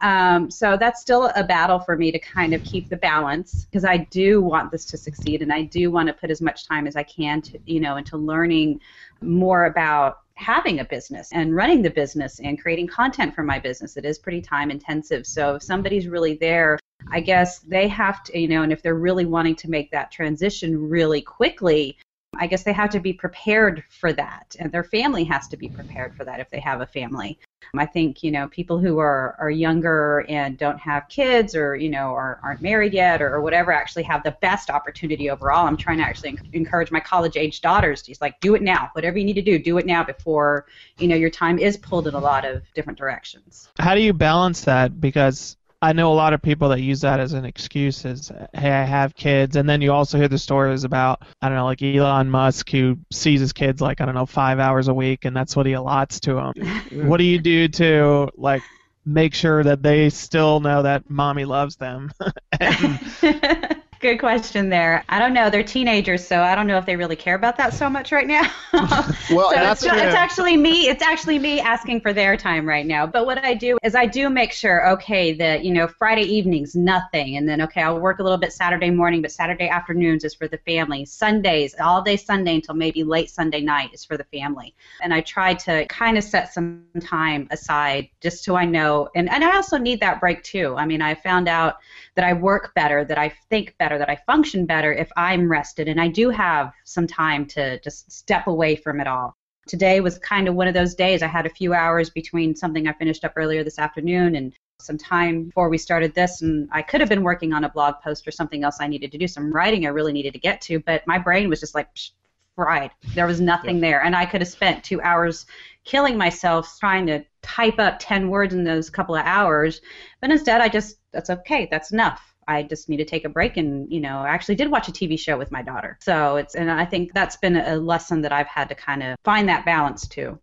[0.02, 3.84] um, so that's still a battle for me to kind of keep the balance because
[3.84, 6.88] I do want this to succeed and I do want to put as much time
[6.88, 8.80] as I can to you know into learning
[9.22, 13.98] more about having a business and running the business and creating content for my business.
[13.98, 15.28] It is pretty time intensive.
[15.28, 16.80] So if somebody's really there
[17.12, 20.12] I guess they have to, you know, and if they're really wanting to make that
[20.12, 21.98] transition really quickly,
[22.38, 25.68] I guess they have to be prepared for that, and their family has to be
[25.68, 27.40] prepared for that if they have a family.
[27.78, 31.90] I think you know people who are, are younger and don't have kids or you
[31.90, 35.68] know are, aren't married yet or, or whatever actually have the best opportunity overall.
[35.68, 38.90] I'm trying to actually encourage my college age daughters to just like do it now.
[38.94, 40.66] Whatever you need to do, do it now before
[40.98, 43.70] you know your time is pulled in a lot of different directions.
[43.80, 45.00] How do you balance that?
[45.00, 48.72] Because I know a lot of people that use that as an excuse as, hey,
[48.72, 49.56] I have kids.
[49.56, 52.98] And then you also hear the stories about, I don't know, like Elon Musk who
[53.12, 55.72] sees his kids like, I don't know, five hours a week and that's what he
[55.74, 57.08] allots to them.
[57.08, 58.62] what do you do to, like,
[59.06, 62.12] make sure that they still know that mommy loves them?
[62.60, 63.00] and,
[64.00, 65.04] Good question there.
[65.10, 65.50] I don't know.
[65.50, 68.28] They're teenagers, so I don't know if they really care about that so much right
[68.28, 68.50] now.
[68.74, 70.88] well, so it's, it's, actually me.
[70.88, 73.06] It's actually me asking for their time right now.
[73.06, 76.76] But what I do is I do make sure, okay, that you know Friday evenings
[76.76, 80.34] nothing, and then okay, I'll work a little bit Saturday morning, but Saturday afternoons is
[80.34, 81.04] for the family.
[81.04, 84.74] Sundays, all day Sunday until maybe late Sunday night is for the family.
[85.02, 89.30] And I try to kind of set some time aside just so I know, and
[89.30, 90.76] and I also need that break too.
[90.78, 91.80] I mean, I found out
[92.20, 95.88] that I work better, that I think better, that I function better if I'm rested.
[95.88, 99.38] And I do have some time to just step away from it all.
[99.70, 101.24] Today was kind of one of those days.
[101.24, 104.52] I had a few hours between something I finished up earlier this afternoon and
[104.82, 107.96] some time before we started this and I could have been working on a blog
[108.04, 110.60] post or something else I needed to do, some writing I really needed to get
[110.64, 112.12] to, but my brain was just like psh,
[112.58, 112.92] fried.
[113.16, 113.82] There was nothing yeah.
[113.82, 114.04] there.
[114.04, 115.46] And I could have spent two hours
[115.86, 119.82] killing myself trying to type up 10 words in those couple of hours.
[120.22, 122.34] But instead, I just, that's okay, that's enough.
[122.48, 124.92] I just need to take a break and, you know, I actually did watch a
[124.92, 125.98] TV show with my daughter.
[126.02, 129.18] So it's, and I think that's been a lesson that I've had to kind of
[129.24, 130.40] find that balance too.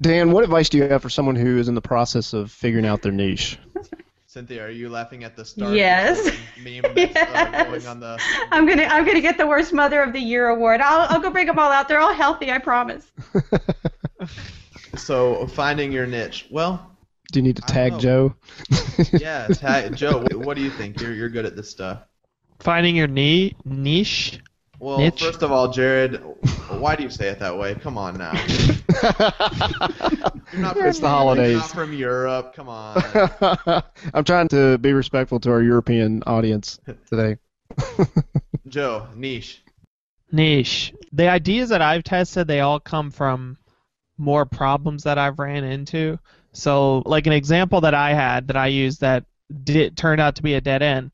[0.00, 2.86] Dan, what advice do you have for someone who is in the process of figuring
[2.86, 3.58] out their niche?
[4.28, 5.74] Cynthia, are you laughing at the start?
[5.74, 6.30] Yes.
[6.62, 7.54] Meme that's, yes.
[7.54, 8.20] Uh, going on the...
[8.52, 10.82] I'm gonna I'm gonna get the worst mother of the year award.
[10.82, 11.88] I'll I'll go bring them all out.
[11.88, 13.10] They're all healthy, I promise.
[14.96, 16.46] so finding your niche.
[16.50, 16.96] Well,
[17.32, 18.34] do you need to tag Joe?
[19.12, 20.24] yeah, tag Joe.
[20.32, 21.00] What do you think?
[21.00, 22.02] You're you're good at this stuff.
[22.60, 24.40] Finding your ni- niche.
[24.80, 25.22] Well, niche?
[25.22, 26.22] first of all, Jared,
[26.70, 27.74] why do you say it that way?
[27.74, 28.32] Come on now.
[30.52, 31.50] you're not it's the holidays.
[31.50, 32.54] You're not from Europe.
[32.54, 33.02] Come on.
[34.14, 36.80] I'm trying to be respectful to our European audience
[37.10, 37.36] today.
[38.68, 39.62] Joe, niche.
[40.30, 40.94] Niche.
[41.12, 43.58] The ideas that I've tested, they all come from
[44.18, 46.18] more problems that I've ran into.
[46.52, 49.24] So, like an example that I had that I used that
[49.64, 51.12] did turned out to be a dead end.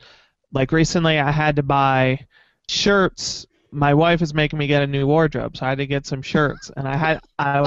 [0.52, 2.26] Like recently, I had to buy
[2.68, 3.46] shirts.
[3.70, 6.22] My wife is making me get a new wardrobe, so I had to get some
[6.22, 7.64] shirts, and I had I.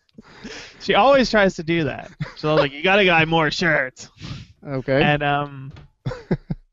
[0.80, 2.10] she always tries to do that.
[2.36, 4.08] So I was like, you gotta buy more shirts.
[4.66, 5.02] Okay.
[5.02, 5.72] And um,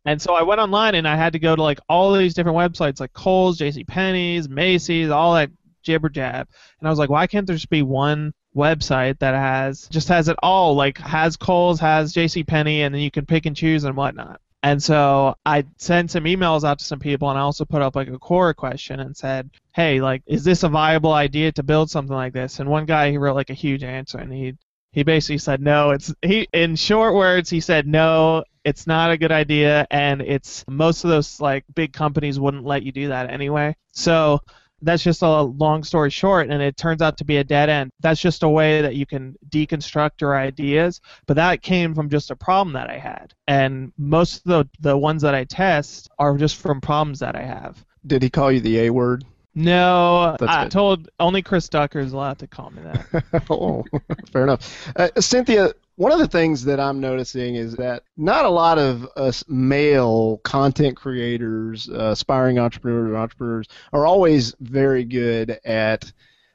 [0.05, 2.57] and so I went online and I had to go to like all these different
[2.57, 3.83] websites like Kohl's, J.C.
[3.83, 5.51] Penney's, Macy's, all that
[5.81, 6.47] jibber jab.
[6.79, 10.27] And I was like, why can't there just be one website that has just has
[10.27, 12.43] it all like has Kohl's, has J.C.
[12.43, 14.41] Penney, and then you can pick and choose and whatnot.
[14.61, 17.95] And so I sent some emails out to some people, and I also put up
[17.95, 21.89] like a Quora question and said, "Hey, like, is this a viable idea to build
[21.89, 24.55] something like this?" And one guy he wrote like a huge answer, and he
[24.91, 25.91] he basically said no.
[25.91, 28.43] It's he in short words he said no.
[28.65, 32.83] It's not a good idea, and it's most of those like big companies wouldn't let
[32.83, 33.75] you do that anyway.
[33.93, 34.41] So
[34.81, 37.91] that's just a long story short, and it turns out to be a dead end.
[37.99, 42.31] That's just a way that you can deconstruct your ideas, but that came from just
[42.31, 43.33] a problem that I had.
[43.47, 47.43] And most of the, the ones that I test are just from problems that I
[47.43, 47.83] have.
[48.05, 49.25] Did he call you the A word?
[49.55, 50.71] No, That's I good.
[50.71, 53.45] told only Chris Ducker is allowed to call me that.
[53.49, 53.83] oh,
[54.31, 54.91] fair enough.
[54.95, 59.05] Uh, Cynthia, one of the things that I'm noticing is that not a lot of
[59.17, 66.09] us male content creators, uh, aspiring entrepreneurs, or entrepreneurs are always very good at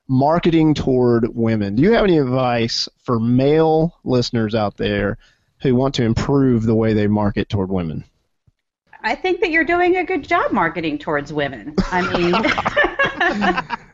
[0.09, 1.75] marketing toward women.
[1.75, 5.19] Do you have any advice for male listeners out there
[5.61, 8.03] who want to improve the way they market toward women?
[9.03, 11.75] I think that you're doing a good job marketing towards women.
[11.93, 13.77] I mean,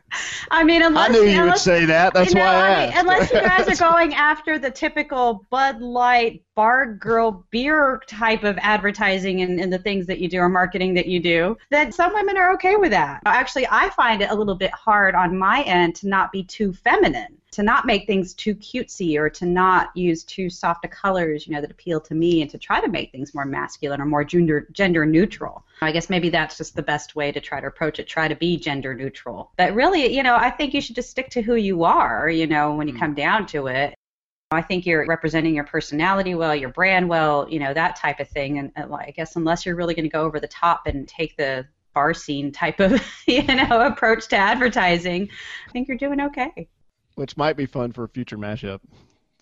[0.51, 2.13] I mean, unless I knew you would say that.
[2.13, 5.45] That's you know, why I, I mean, unless you guys are going after the typical
[5.49, 10.39] Bud Light bar girl beer type of advertising and, and the things that you do
[10.39, 13.21] or marketing that you do, then some women are okay with that.
[13.25, 16.73] Actually, I find it a little bit hard on my end to not be too
[16.73, 17.40] feminine.
[17.51, 21.53] To not make things too cutesy or to not use too soft of colors, you
[21.53, 24.23] know, that appeal to me, and to try to make things more masculine or more
[24.23, 25.65] gender gender neutral.
[25.81, 28.07] I guess maybe that's just the best way to try to approach it.
[28.07, 29.51] Try to be gender neutral.
[29.57, 32.29] But really, you know, I think you should just stick to who you are.
[32.29, 32.99] You know, when you mm.
[32.99, 33.95] come down to it.
[34.53, 38.27] I think you're representing your personality well, your brand well, you know, that type of
[38.27, 38.59] thing.
[38.59, 41.37] And, and I guess unless you're really going to go over the top and take
[41.37, 45.29] the bar scene type of, you know, approach to advertising,
[45.67, 46.67] I think you're doing okay.
[47.21, 48.79] Which might be fun for a future mashup.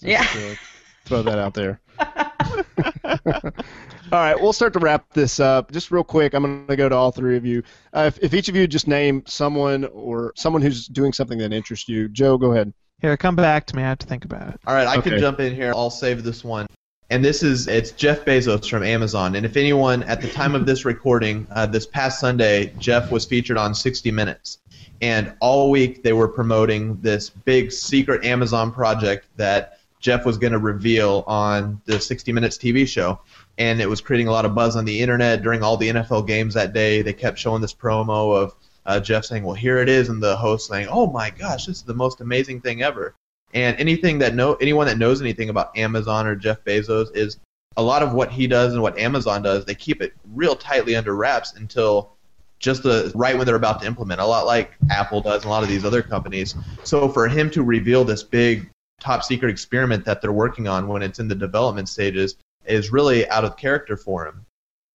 [0.02, 0.24] Just Yeah.
[0.34, 0.58] to
[1.06, 1.80] throw that out there.
[3.06, 5.72] all right, we'll start to wrap this up.
[5.72, 7.64] Just real quick, I'm going to go to all three of you.
[7.94, 11.54] Uh, if, if each of you just name someone or someone who's doing something that
[11.54, 12.74] interests you, Joe, go ahead.
[13.00, 13.84] Here, come back to me.
[13.84, 14.60] I have to think about it.
[14.68, 15.12] All right, I Okay.
[15.12, 15.72] can jump in here.
[15.74, 16.68] I'll save this one.
[17.10, 19.36] And this is it's Jeff Bezos from Amazon.
[19.36, 23.26] And if anyone at the time of this recording, uh, this past Sunday, Jeff was
[23.26, 24.58] featured on 60 Minutes,
[25.02, 30.54] and all week they were promoting this big secret Amazon project that Jeff was going
[30.54, 33.20] to reveal on the 60 Minutes TV show.
[33.58, 36.26] And it was creating a lot of buzz on the internet during all the NFL
[36.28, 37.02] games that day.
[37.02, 40.38] They kept showing this promo of uh, Jeff saying, "Well, here it is," and the
[40.38, 43.14] host saying, "Oh my gosh, this is the most amazing thing ever."
[43.54, 47.38] And anything that know anyone that knows anything about Amazon or Jeff Bezos is
[47.76, 49.66] a lot of what he does and what Amazon does.
[49.66, 52.14] They keep it real tightly under wraps until
[52.60, 54.20] just the right when they're about to implement.
[54.22, 56.55] A lot like Apple does and a lot of these other companies.
[56.84, 61.01] So for him to reveal this big top secret experiment that they're working on when
[61.01, 62.36] it's in the development stages
[62.66, 64.45] is really out of character for him.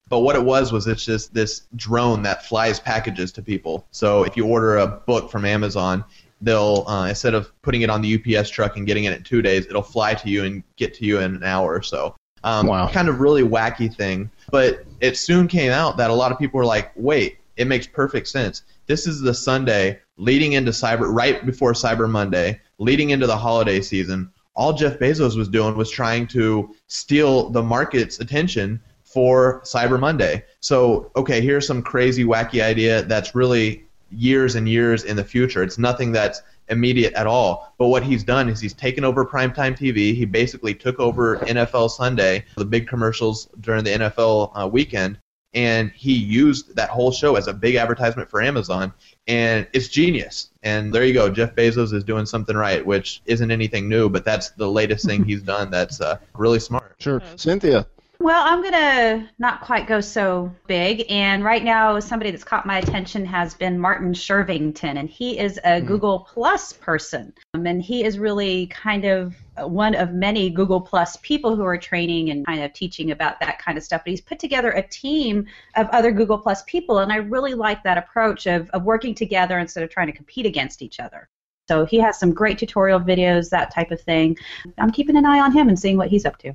[0.09, 3.87] But what it was was it's just this drone that flies packages to people.
[3.91, 6.05] So if you order a book from Amazon,
[6.43, 9.41] they'll uh, instead of putting it on the UPS truck and getting it in two
[9.41, 12.15] days, it'll fly to you and get to you in an hour or so.
[12.43, 12.89] Um, Wow.
[12.89, 14.31] Kind of really wacky thing.
[14.51, 17.87] But it soon came out that a lot of people were like, wait, it makes
[17.87, 18.63] perfect sense.
[18.87, 23.81] This is the Sunday leading into Cyber, right before Cyber Monday, leading into the holiday
[23.81, 24.31] season.
[24.55, 30.45] All Jeff Bezos was doing was trying to steal the market's attention for Cyber Monday.
[30.61, 35.63] So, okay, here's some crazy, wacky idea that's really years and years in the future.
[35.63, 37.73] It's nothing that's immediate at all.
[37.79, 40.15] But what he's done is he's taken over primetime TV.
[40.15, 45.19] He basically took over NFL Sunday, the big commercials during the NFL uh, weekend,
[45.55, 48.93] and he used that whole show as a big advertisement for Amazon.
[49.27, 50.51] And it's genius.
[50.63, 51.31] And there you go.
[51.31, 55.25] Jeff Bezos is doing something right, which isn't anything new, but that's the latest thing
[55.25, 56.97] he's done that's uh, really smart.
[56.99, 57.23] Sure.
[57.37, 57.87] Cynthia.
[58.21, 61.05] Well, I'm going to not quite go so big.
[61.11, 65.61] And right now, somebody that's caught my attention has been Martin Shervington, and he is
[65.65, 67.35] a Google Plus person.
[67.55, 71.79] Um, and he is really kind of one of many Google Plus people who are
[71.79, 74.03] training and kind of teaching about that kind of stuff.
[74.05, 75.47] But he's put together a team
[75.77, 79.59] of other Google Plus people, and I really like that approach of, of working together
[79.59, 81.29] instead of trying to compete against each other.
[81.69, 84.37] So he has some great tutorial videos, that type of thing.
[84.77, 86.55] I'm keeping an eye on him and seeing what he's up to.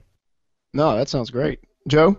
[0.74, 1.60] No, that sounds great.
[1.88, 2.18] Joe?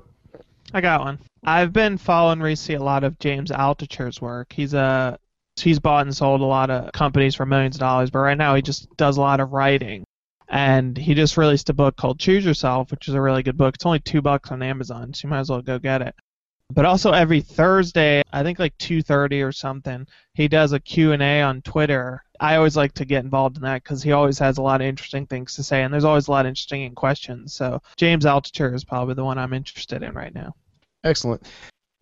[0.72, 1.18] I got one.
[1.45, 4.53] I've been following recently a lot of James Altucher's work.
[4.53, 5.18] He's a
[5.57, 8.55] he's bought and sold a lot of companies for millions of dollars, but right now
[8.55, 10.05] he just does a lot of writing.
[10.51, 13.77] And he just released a book called Choose Yourself, which is a really good book.
[13.77, 16.15] It's only two bucks on Amazon, so you might as well go get it.
[16.73, 21.63] But also every Thursday, I think like 2:30 or something, he does a Q&A on
[21.63, 22.23] Twitter.
[22.39, 24.87] I always like to get involved in that because he always has a lot of
[24.87, 27.55] interesting things to say, and there's always a lot of interesting questions.
[27.55, 30.55] So James Altucher is probably the one I'm interested in right now.
[31.05, 31.47] Excellent.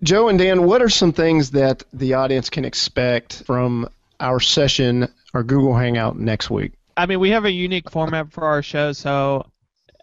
[0.03, 3.89] Joe and Dan, what are some things that the audience can expect from
[4.21, 6.73] our session, our Google Hangout next week?
[6.99, 9.47] I mean, we have a unique format for our show, so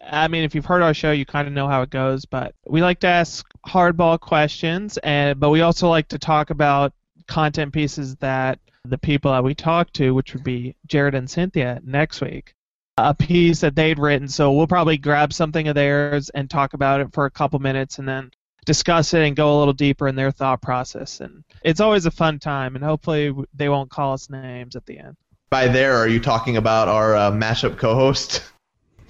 [0.02, 2.24] I mean, if you've heard our show, you kind of know how it goes.
[2.24, 6.94] But we like to ask hardball questions, and but we also like to talk about
[7.26, 11.82] content pieces that the people that we talk to, which would be Jared and Cynthia
[11.84, 12.54] next week,
[12.96, 14.26] a piece that they'd written.
[14.26, 17.98] So we'll probably grab something of theirs and talk about it for a couple minutes,
[17.98, 18.30] and then
[18.64, 21.20] discuss it and go a little deeper in their thought process.
[21.20, 24.98] And it's always a fun time, and hopefully they won't call us names at the
[24.98, 25.16] end.
[25.50, 28.42] By there, are you talking about our uh, mashup co-host?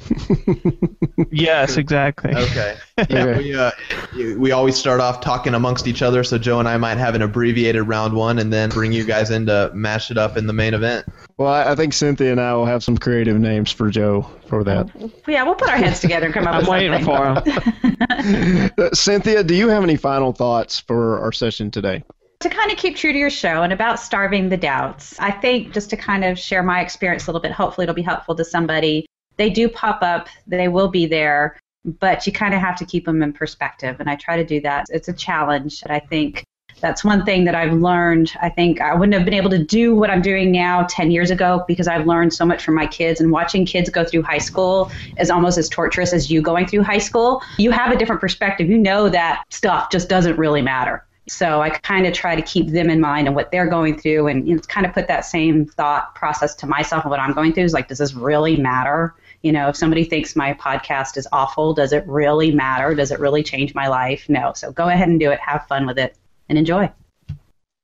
[1.30, 2.34] yes, exactly.
[2.34, 2.76] Okay.
[2.98, 3.38] Yeah, Okay.
[3.38, 3.70] we uh,
[4.38, 7.22] we always start off talking amongst each other, so Joe and I might have an
[7.22, 10.52] abbreviated round one, and then bring you guys in to mash it up in the
[10.52, 11.06] main event.
[11.38, 14.62] Well, I I think Cynthia and I will have some creative names for Joe for
[14.64, 14.88] that.
[15.26, 17.52] Yeah, we'll put our heads together and come up I'm with waiting something.
[17.64, 18.90] for him.
[18.94, 22.04] Cynthia, do you have any final thoughts for our session today?
[22.40, 25.72] To kind of keep true to your show and about starving the doubts, I think
[25.72, 28.44] just to kind of share my experience a little bit, hopefully it'll be helpful to
[28.44, 29.06] somebody.
[29.36, 33.04] They do pop up, they will be there, but you kind of have to keep
[33.04, 33.96] them in perspective.
[34.00, 34.86] And I try to do that.
[34.90, 35.82] It's a challenge.
[35.82, 36.44] And I think
[36.80, 38.32] that's one thing that I've learned.
[38.42, 41.30] I think I wouldn't have been able to do what I'm doing now 10 years
[41.30, 43.20] ago because I've learned so much from my kids.
[43.20, 46.82] And watching kids go through high school is almost as torturous as you going through
[46.82, 47.42] high school.
[47.56, 48.68] You have a different perspective.
[48.68, 51.06] You know that stuff just doesn't really matter.
[51.28, 54.28] So I kind of try to keep them in mind and what they're going through,
[54.28, 57.32] and you know, kind of put that same thought process to myself and what I'm
[57.32, 57.64] going through.
[57.64, 59.14] Is like, does this really matter?
[59.42, 62.94] You know, if somebody thinks my podcast is awful, does it really matter?
[62.94, 64.28] Does it really change my life?
[64.28, 64.52] No.
[64.54, 65.40] So go ahead and do it.
[65.40, 66.16] Have fun with it
[66.48, 66.90] and enjoy.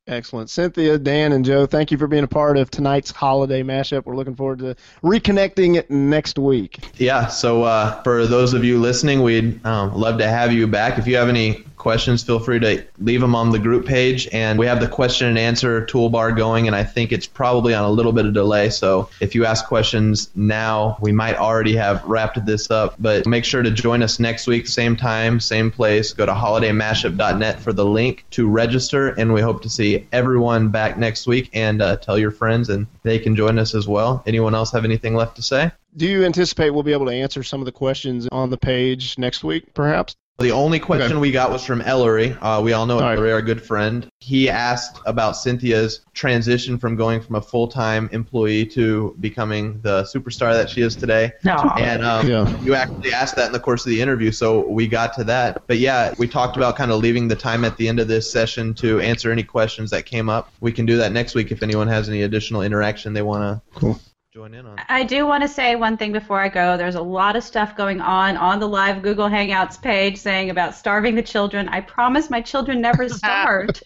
[0.08, 0.50] Excellent.
[0.50, 4.04] Cynthia, Dan, and Joe, thank you for being a part of tonight's holiday mashup.
[4.04, 6.80] We're looking forward to reconnecting next week.
[6.96, 7.28] Yeah.
[7.28, 10.98] So uh, for those of you listening, we'd um, love to have you back.
[10.98, 14.28] If you have any questions, feel free to leave them on the group page.
[14.32, 17.84] And we have the question and answer toolbar going, and I think it's probably on
[17.84, 18.70] a little bit of delay.
[18.70, 22.94] So if you ask questions now, we might already have wrapped this up.
[23.00, 26.12] But make sure to join us next week, same time, same place.
[26.12, 30.96] Go to holidaymashup.net for the link to register, and we hope to see everyone back
[30.96, 31.50] next week.
[31.52, 34.22] And uh, tell your friends, and they can join us as well.
[34.24, 35.72] Anyone else have anything left to say?
[35.96, 39.18] Do you anticipate we'll be able to answer some of the questions on the page
[39.18, 40.14] next week, perhaps?
[40.42, 41.20] The only question Okay.
[41.20, 42.32] we got was from Ellery.
[42.40, 43.16] Uh, we all know All right.
[43.16, 44.06] Ellery, our good friend.
[44.18, 50.52] He asked about Cynthia's transition from going from a full-time employee to becoming the superstar
[50.52, 51.30] that she is today.
[51.44, 51.54] No.
[51.78, 52.52] And um, Yeah.
[52.64, 55.62] you actually asked that in the course of the interview, so we got to that.
[55.68, 58.30] But yeah, we talked about kind of leaving the time at the end of this
[58.30, 60.50] session to answer any questions that came up.
[60.60, 63.78] We can do that next week if anyone has any additional interaction they want to
[63.78, 64.00] Cool.
[64.32, 64.78] Join in on.
[64.88, 66.78] I do want to say one thing before I go.
[66.78, 70.74] There's a lot of stuff going on on the live Google Hangouts page saying about
[70.74, 71.68] starving the children.
[71.68, 73.82] I promise my children never starved.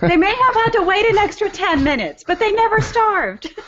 [0.00, 3.52] they may have had to wait an extra 10 minutes, but they never starved.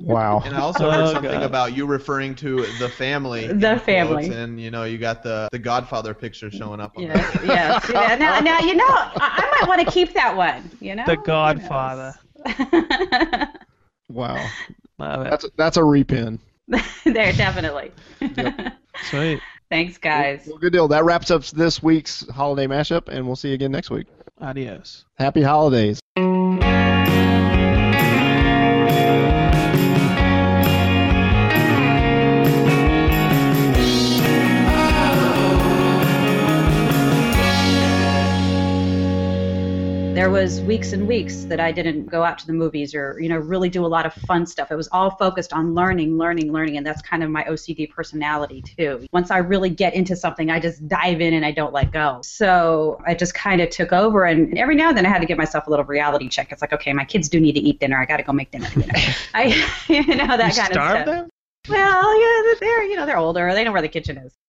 [0.00, 0.42] Wow.
[0.44, 1.42] And I also heard Oh, something God.
[1.42, 3.46] about you referring to the family.
[3.46, 4.24] The family.
[4.28, 6.96] quotes, and you know, you got the the Godfather picture showing up.
[6.98, 7.44] On yes, that.
[7.46, 7.90] yes.
[7.90, 11.04] Yeah, now, now, you know, I, I might want to keep that one, you know?
[11.06, 12.14] The Godfather.
[14.08, 14.16] knows?
[14.16, 14.48] Wow.
[14.98, 15.30] Love it.
[15.30, 16.38] That's a, that's a repin.
[17.04, 17.92] there, definitely.
[19.10, 19.40] Sweet.
[19.70, 20.46] Thanks, guys.
[20.46, 20.88] Well, good deal.
[20.88, 24.06] That wraps up this week's holiday mashup, and we'll see you again next week.
[24.40, 25.04] Adios.
[25.16, 26.00] Happy holidays.
[40.34, 43.36] Was weeks and weeks that I didn't go out to the movies or you know
[43.36, 44.72] really do a lot of fun stuff.
[44.72, 48.60] It was all focused on learning, learning, learning, and that's kind of my OCD personality
[48.60, 49.06] too.
[49.12, 52.18] Once I really get into something, I just dive in and I don't let go.
[52.24, 55.26] So I just kind of took over, and every now and then I had to
[55.26, 56.50] give myself a little reality check.
[56.50, 57.96] It's like, okay, my kids do need to eat dinner.
[57.96, 58.68] I got to go make dinner.
[58.74, 58.92] You know,
[59.34, 59.44] I
[59.88, 61.06] you know that you kind of stuff.
[61.06, 61.28] them?
[61.68, 63.54] Well, yeah, they're you know they're older.
[63.54, 64.34] They know where the kitchen is.